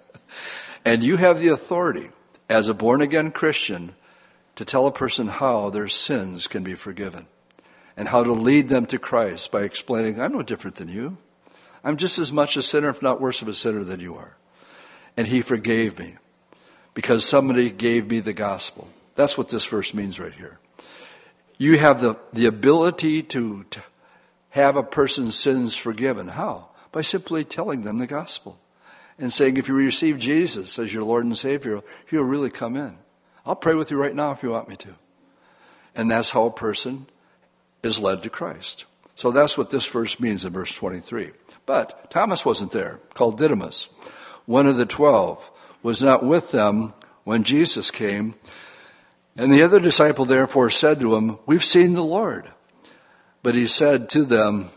[0.85, 2.09] and you have the authority,
[2.51, 3.95] as a born again Christian,
[4.55, 7.25] to tell a person how their sins can be forgiven
[7.97, 11.17] and how to lead them to Christ by explaining, I'm no different than you.
[11.83, 14.35] I'm just as much a sinner, if not worse of a sinner than you are.
[15.17, 16.17] And He forgave me
[16.93, 18.87] because somebody gave me the gospel.
[19.15, 20.59] That's what this verse means right here
[21.61, 23.83] you have the, the ability to, to
[24.49, 26.27] have a person's sins forgiven.
[26.27, 26.69] How?
[26.91, 28.57] By simply telling them the gospel
[29.21, 32.97] and saying, if you receive Jesus as your Lord and Savior, He'll really come in.
[33.45, 34.95] I'll pray with you right now if you want me to.
[35.95, 37.05] And that's how a person
[37.83, 38.85] is led to Christ.
[39.15, 41.31] So that's what this verse means in verse 23.
[41.65, 43.89] But Thomas wasn't there, called Didymus.
[44.45, 45.51] One of the twelve
[45.83, 46.93] was not with them
[47.23, 48.35] when Jesus came.
[49.35, 52.51] And the other disciple therefore said to him, We've seen the Lord.
[53.43, 54.71] But he said to them,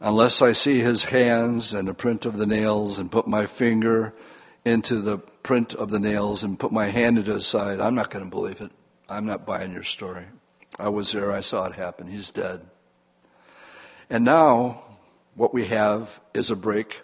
[0.00, 4.14] Unless I see his hands and the print of the nails and put my finger
[4.64, 8.10] into the print of the nails and put my hand into his side, I'm not
[8.10, 8.70] going to believe it.
[9.08, 10.26] I'm not buying your story.
[10.78, 12.06] I was there, I saw it happen.
[12.06, 12.60] He's dead.
[14.08, 14.82] And now,
[15.34, 17.02] what we have is a break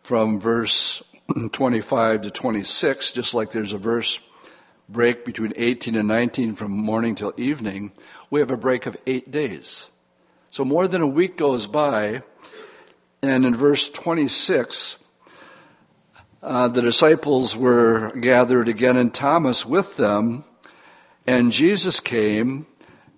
[0.00, 1.02] from verse
[1.52, 4.20] 25 to 26, just like there's a verse
[4.88, 7.92] break between 18 and 19 from morning till evening,
[8.30, 9.90] we have a break of eight days.
[10.56, 12.22] So more than a week goes by,
[13.20, 14.98] and in verse 26,
[16.42, 20.44] uh, the disciples were gathered again, and Thomas with them,
[21.26, 22.64] and Jesus came,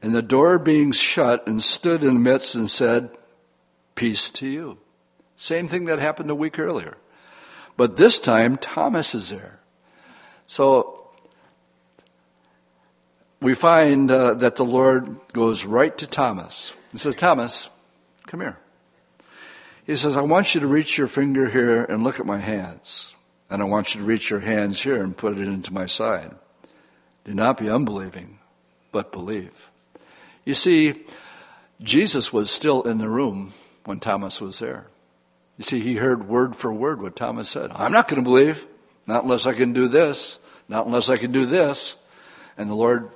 [0.03, 3.09] and the door being shut, and stood in the midst and said,
[3.95, 4.79] Peace to you.
[5.37, 6.97] Same thing that happened a week earlier.
[7.77, 9.61] But this time, Thomas is there.
[10.49, 11.09] So
[13.41, 17.71] we find uh, that the Lord goes right to Thomas and says, Thomas,
[18.27, 18.59] come here.
[19.87, 23.15] He says, I want you to reach your finger here and look at my hands.
[23.51, 26.35] And I want you to reach your hands here and put it into my side.
[27.25, 28.39] Do not be unbelieving,
[28.93, 29.71] but believe.
[30.45, 31.05] You see,
[31.81, 34.87] Jesus was still in the room when Thomas was there.
[35.57, 37.71] You see, he heard word for word what Thomas said.
[37.75, 38.67] I'm not going to believe,
[39.07, 41.97] not unless I can do this, not unless I can do this.
[42.57, 43.11] And the Lord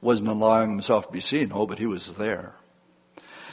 [0.00, 1.50] wasn't allowing himself to be seen.
[1.52, 2.54] Oh, but he was there.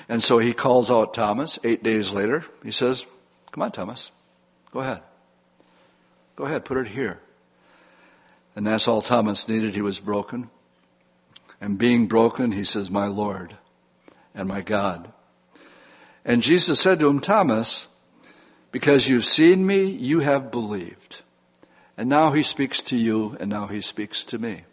[0.10, 2.46] And so he calls out Thomas eight days later.
[2.64, 3.06] He says,
[3.52, 4.12] Come on, Thomas.
[4.72, 5.02] Go ahead.
[6.36, 7.20] Go ahead, put it here.
[8.56, 9.76] And that's all Thomas needed.
[9.76, 10.50] He was broken.
[11.60, 13.58] And being broken, he says, My Lord
[14.34, 15.12] and my God.
[16.24, 17.88] And Jesus said to him, Thomas,
[18.72, 21.22] because you've seen me, you have believed.
[21.98, 24.64] And now he speaks to you, and now he speaks to me.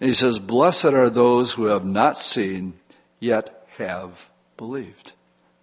[0.00, 2.74] And he says, Blessed are those who have not seen,
[3.18, 5.12] yet have believed.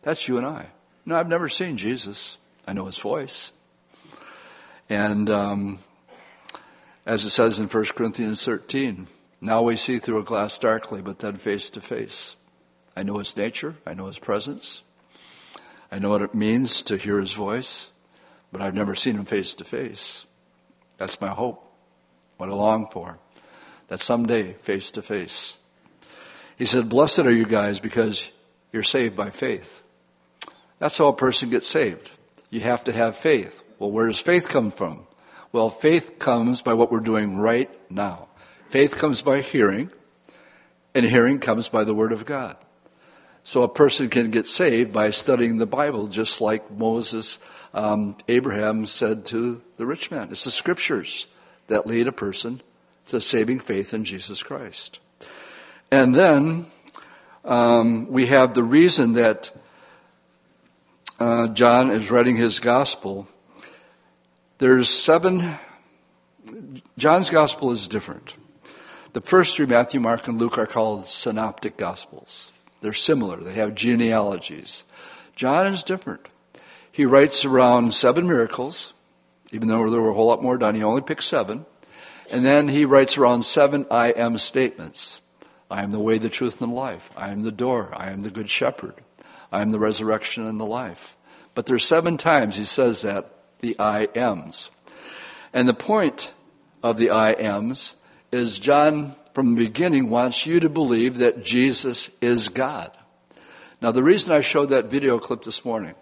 [0.01, 0.67] That's you and I.
[1.05, 2.37] No, I've never seen Jesus.
[2.67, 3.51] I know his voice.
[4.89, 5.79] And um,
[7.05, 9.07] as it says in 1 Corinthians 13,
[9.41, 12.35] now we see through a glass darkly, but then face to face.
[12.95, 14.83] I know his nature, I know his presence,
[15.91, 17.91] I know what it means to hear his voice,
[18.51, 20.25] but I've never seen him face to face.
[20.97, 21.63] That's my hope.
[22.37, 23.19] what I long for.
[23.87, 25.55] That someday, face to face.
[26.57, 28.31] He said, Blessed are you guys because
[28.73, 29.81] you're saved by faith.
[30.79, 32.11] That's how a person gets saved.
[32.49, 33.63] You have to have faith.
[33.79, 35.07] Well, where does faith come from?
[35.53, 38.27] Well, faith comes by what we're doing right now.
[38.67, 39.91] Faith comes by hearing,
[40.93, 42.57] and hearing comes by the Word of God.
[43.43, 47.39] So a person can get saved by studying the Bible, just like Moses,
[47.73, 50.29] um, Abraham said to the rich man.
[50.31, 51.27] It's the scriptures
[51.67, 52.61] that lead a person
[53.07, 54.99] to saving faith in Jesus Christ.
[55.91, 56.67] And then
[57.45, 59.51] um, we have the reason that
[61.19, 63.27] uh, John is writing his gospel.
[64.57, 65.57] There's seven.
[66.97, 68.35] John's gospel is different.
[69.13, 72.51] The first three, Matthew, Mark, and Luke, are called synoptic gospels.
[72.81, 74.83] They're similar, they have genealogies.
[75.35, 76.27] John is different.
[76.91, 78.93] He writes around seven miracles,
[79.51, 81.65] even though there were a whole lot more done, he only picked seven.
[82.29, 85.21] And then he writes around seven I am statements.
[85.73, 87.09] I am the way, the truth, and the life.
[87.17, 87.89] I am the door.
[87.93, 88.93] I am the good shepherd.
[89.51, 91.17] I am the resurrection and the life.
[91.55, 94.69] But there's seven times he says that, the I ams.
[95.51, 96.31] And the point
[96.83, 97.95] of the I ams
[98.31, 102.91] is John, from the beginning, wants you to believe that Jesus is God.
[103.81, 105.95] Now, the reason I showed that video clip this morning,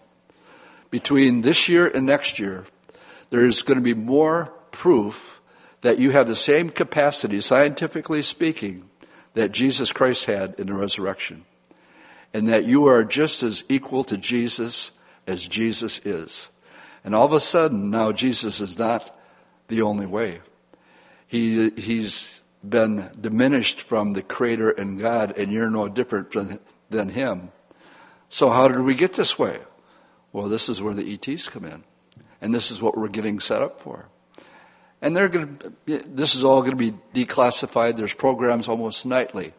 [0.90, 2.66] between this year and next year,
[3.30, 5.40] there's going to be more proof
[5.80, 8.90] that you have the same capacity, scientifically speaking,
[9.34, 11.46] that Jesus Christ had in the resurrection.
[12.34, 14.92] And that you are just as equal to Jesus
[15.28, 16.50] as Jesus is.
[17.04, 19.16] And all of a sudden, now Jesus is not
[19.68, 20.42] the only way.
[21.28, 26.60] He, he's been diminished from the Creator and God, and you're no different from,
[26.90, 27.52] than Him.
[28.30, 29.60] So, how did we get this way?
[30.32, 31.84] Well, this is where the ETs come in.
[32.40, 34.10] And this is what we're getting set up for.
[35.02, 37.98] And they're going to, this is all going to be declassified.
[37.98, 39.54] There's programs almost nightly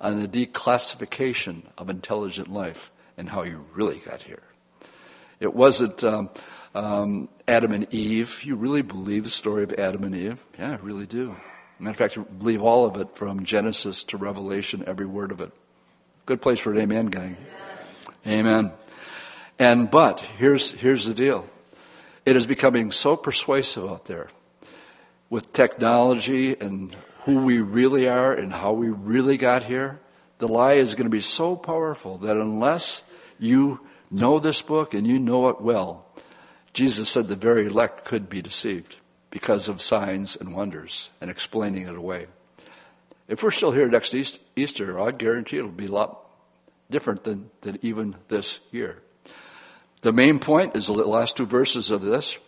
[0.00, 4.42] on the declassification of intelligent life and how you really got here.
[5.40, 6.30] It wasn't um,
[6.74, 8.42] um, Adam and Eve.
[8.44, 10.44] You really believe the story of Adam and Eve?
[10.58, 11.36] Yeah, I really do.
[11.78, 15.40] Matter of fact, I believe all of it from Genesis to Revelation, every word of
[15.40, 15.50] it.
[16.26, 17.36] Good place for an amen, gang.
[18.24, 18.72] Amen.
[19.58, 21.48] And but here's here's the deal.
[22.24, 24.28] It is becoming so persuasive out there
[25.32, 29.98] with technology and who we really are and how we really got here.
[30.36, 33.02] The lie is going to be so powerful that unless
[33.38, 33.80] you
[34.10, 36.06] know this book and you know it well,
[36.74, 38.96] Jesus said the very elect could be deceived
[39.30, 42.26] because of signs and wonders and explaining it away.
[43.26, 44.14] If we're still here next
[44.54, 46.26] Easter, I guarantee it'll be a lot
[46.90, 49.00] different than, than even this year.
[50.02, 52.38] The main point is the last two verses of this.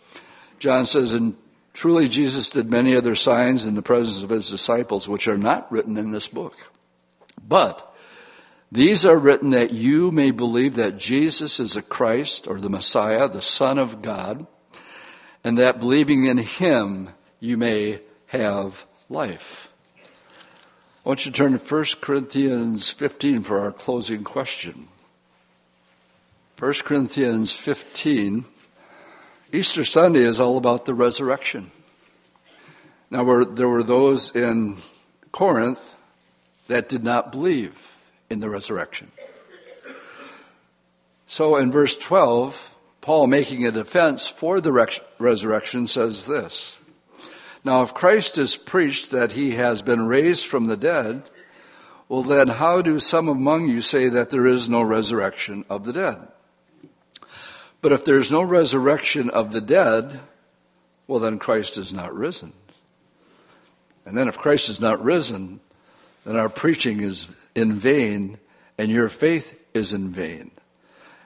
[0.59, 1.35] John says, And
[1.75, 5.71] truly Jesus did many other signs in the presence of his disciples, which are not
[5.71, 6.71] written in this book.
[7.47, 7.95] But
[8.71, 13.27] these are written that you may believe that Jesus is the Christ or the Messiah,
[13.27, 14.47] the Son of God,
[15.43, 17.09] and that believing in him
[17.39, 19.69] you may have life.
[21.05, 24.87] I want you to turn to 1 Corinthians 15 for our closing question.
[26.57, 28.45] 1 Corinthians 15.
[29.51, 31.71] Easter Sunday is all about the resurrection.
[33.11, 34.77] Now, there were those in
[35.31, 35.95] Corinth
[36.67, 37.95] that did not believe
[38.29, 39.11] in the resurrection.
[41.27, 44.71] So in verse 12, Paul, making a defense for the
[45.19, 46.77] resurrection, says this
[47.63, 51.23] Now, if Christ is preached that he has been raised from the dead,
[52.09, 55.93] well, then how do some among you say that there is no resurrection of the
[55.93, 56.27] dead?
[57.85, 60.19] But if there's no resurrection of the dead,
[61.05, 62.53] well, then Christ is not risen.
[64.07, 65.59] And then if Christ is not risen,
[66.25, 68.39] then our preaching is in vain
[68.79, 70.49] and your faith is in vain.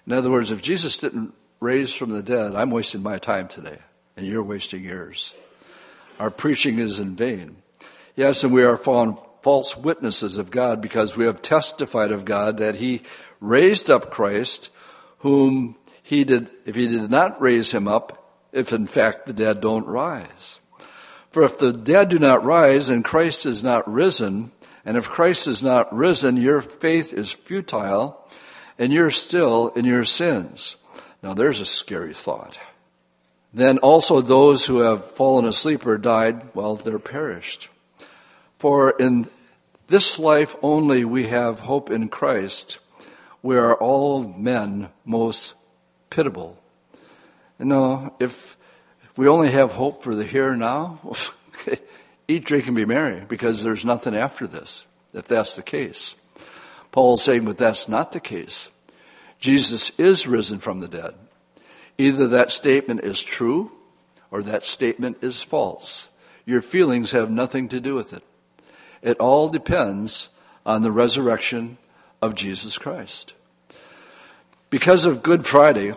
[0.06, 3.80] In other words, if Jesus didn't raise from the dead, I'm wasting my time today
[4.18, 5.34] and you're wasting yours.
[6.20, 7.56] Our preaching is in vain.
[8.18, 12.58] Yes, and we are found false witnesses of God because we have testified of God
[12.58, 13.04] that He
[13.40, 14.70] raised up Christ,
[15.20, 15.78] whom
[16.10, 19.86] He did, if He did not raise Him up, if in fact the dead don't
[19.86, 20.60] rise.
[21.30, 24.50] For if the dead do not rise and Christ is not risen,
[24.84, 28.28] and if Christ is not risen, your faith is futile
[28.80, 30.78] and you're still in your sins.
[31.22, 32.60] Now there's a scary thought.
[33.54, 37.70] Then also those who have fallen asleep or died, well, they're perished.
[38.58, 39.28] For in
[39.86, 42.80] this life only we have hope in Christ.
[43.44, 45.54] We are all men most
[46.10, 46.58] pitiable.
[47.60, 48.58] You know, if,
[49.16, 51.00] we only have hope for the here and now,
[52.28, 56.16] eat, drink, and be merry because there's nothing after this, if that's the case.
[56.92, 58.72] Paul's saying, but that's not the case.
[59.40, 61.16] Jesus is risen from the dead.
[61.98, 63.72] Either that statement is true
[64.32, 66.10] or that statement is false.
[66.46, 68.24] Your feelings have nothing to do with it.
[69.02, 70.30] It all depends
[70.66, 71.78] on the resurrection
[72.22, 73.34] of Jesus Christ.
[74.70, 75.96] Because of Good Friday,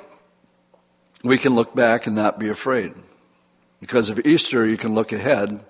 [1.23, 2.95] we can look back and not be afraid.
[3.81, 5.61] Because of Easter, you can look ahead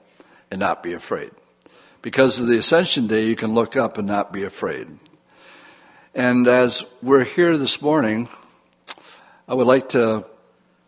[0.52, 1.32] and not be afraid.
[2.00, 4.86] Because of the Ascension Day, you can look up and not be afraid.
[6.14, 8.28] And as we're here this morning,
[9.48, 10.24] I would like to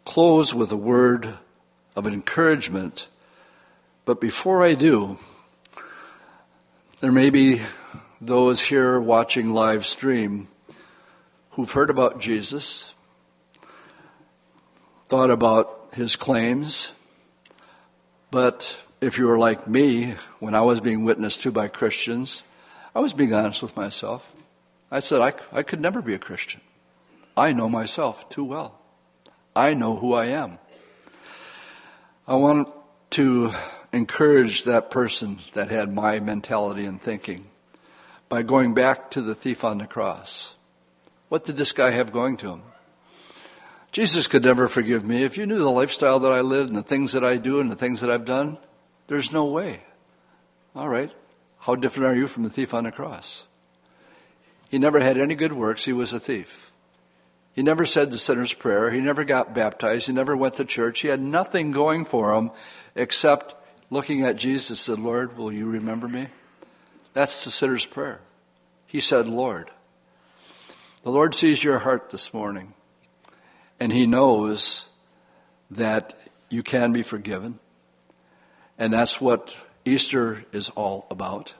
[0.04, 1.38] close with a word
[1.96, 3.08] of encouragement.
[4.04, 5.18] But before I do,
[7.00, 7.60] there may be
[8.20, 10.46] those here watching live stream
[11.54, 12.94] who've heard about Jesus,
[15.06, 16.92] thought about his claims,
[18.30, 22.42] but if you were like me, when I was being witnessed to by Christians,
[22.94, 24.34] I was being honest with myself.
[24.90, 26.60] I said, I, I could never be a Christian.
[27.36, 28.80] I know myself too well.
[29.54, 30.58] I know who I am.
[32.26, 32.68] I want
[33.10, 33.52] to
[33.92, 37.46] encourage that person that had my mentality and thinking
[38.28, 40.56] by going back to the thief on the cross.
[41.34, 42.62] What did this guy have going to him?
[43.90, 45.24] Jesus could never forgive me.
[45.24, 47.68] If you knew the lifestyle that I lived and the things that I do and
[47.68, 48.56] the things that I've done,
[49.08, 49.80] there's no way.
[50.76, 51.10] All right.
[51.58, 53.48] How different are you from the thief on the cross?
[54.68, 55.86] He never had any good works.
[55.86, 56.72] He was a thief.
[57.52, 58.92] He never said the sinner's prayer.
[58.92, 60.06] He never got baptized.
[60.06, 61.00] He never went to church.
[61.00, 62.52] He had nothing going for him
[62.94, 63.56] except
[63.90, 66.28] looking at Jesus and said, Lord, will you remember me?
[67.12, 68.20] That's the sinner's prayer.
[68.86, 69.72] He said, Lord.
[71.04, 72.74] The Lord sees your heart this morning,
[73.78, 74.88] and He knows
[75.70, 76.18] that
[76.50, 77.60] you can be forgiven.
[78.78, 81.54] And that's what Easter is all about,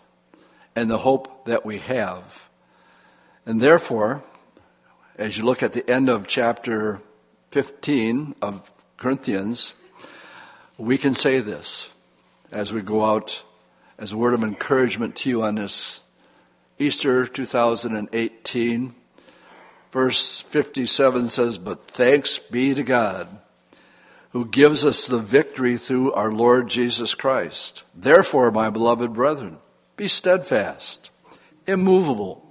[0.75, 2.49] and the hope that we have
[3.47, 4.23] and therefore,
[5.19, 7.01] as you look at the end of chapter
[7.51, 9.75] 15 of Corinthians,
[10.79, 11.91] we can say this
[12.51, 13.43] as we go out
[13.99, 16.01] as a word of encouragement to you on this
[16.79, 18.95] Easter 2018.
[19.95, 23.29] Verse 57 says, But thanks be to God
[24.31, 27.85] who gives us the victory through our Lord Jesus Christ.
[27.95, 29.59] Therefore, my beloved brethren,
[29.97, 31.11] be steadfast,
[31.69, 32.45] immovable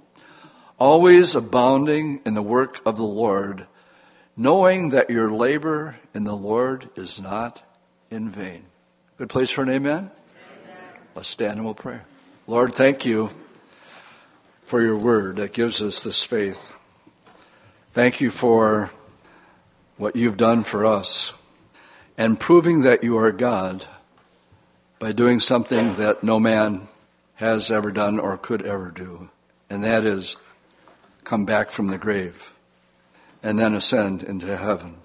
[0.78, 3.66] always abounding in the work of the Lord,
[4.38, 7.62] knowing that your labor in the Lord is not
[8.10, 8.64] in vain.
[9.18, 9.98] Good place for an amen?
[9.98, 10.10] amen.
[11.14, 12.00] Let's stand and we'll pray.
[12.46, 13.28] Lord, thank you
[14.64, 16.74] for your word that gives us this faith.
[17.94, 18.90] Thank you for
[19.98, 21.32] what you've done for us
[22.18, 23.84] and proving that you are God
[24.98, 26.88] by doing something that no man
[27.36, 29.30] has ever done or could ever do,
[29.70, 30.36] and that is
[31.22, 32.52] come back from the grave,
[33.44, 34.96] and then ascend into heaven.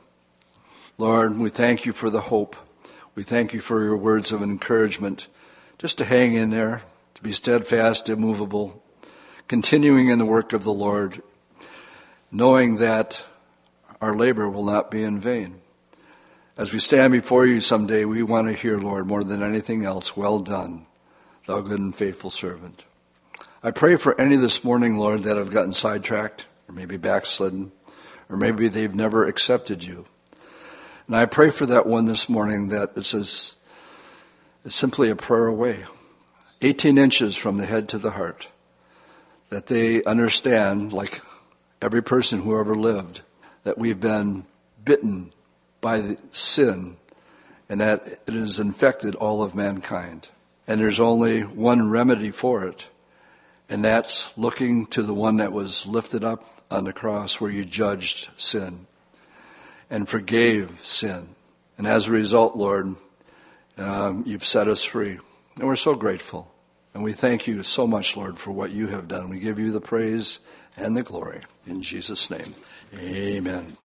[0.97, 2.55] Lord, we thank you for the hope.
[3.13, 5.27] We thank you for your words of encouragement,
[5.77, 6.81] just to hang in there,
[7.13, 8.81] to be steadfast, immovable,
[9.47, 11.21] continuing in the work of the Lord,
[12.31, 13.25] knowing that
[14.01, 15.61] our labor will not be in vain.
[16.57, 20.17] As we stand before you someday, we want to hear, Lord, more than anything else,
[20.17, 20.85] well done,
[21.45, 22.83] thou good and faithful servant.
[23.63, 27.71] I pray for any this morning, Lord, that have gotten sidetracked or maybe backslidden
[28.29, 30.05] or maybe they've never accepted you.
[31.07, 33.55] And I pray for that one this morning that it says
[34.63, 35.85] it's simply a prayer away,
[36.61, 38.49] 18 inches from the head to the heart,
[39.49, 41.21] that they understand, like
[41.81, 43.21] every person who ever lived,
[43.63, 44.45] that we've been
[44.83, 45.33] bitten
[45.81, 46.97] by sin
[47.67, 50.29] and that it has infected all of mankind.
[50.67, 52.87] And there's only one remedy for it
[53.69, 57.63] and that's looking to the one that was lifted up on the cross where you
[57.63, 58.87] judged sin
[59.91, 61.29] and forgave sin.
[61.77, 62.95] And as a result, Lord,
[63.77, 65.19] um, you've set us free.
[65.57, 66.51] And we're so grateful.
[66.93, 69.29] And we thank you so much, Lord, for what you have done.
[69.29, 70.39] We give you the praise
[70.79, 71.41] and the glory.
[71.67, 72.53] In Jesus' name,
[72.97, 73.77] amen.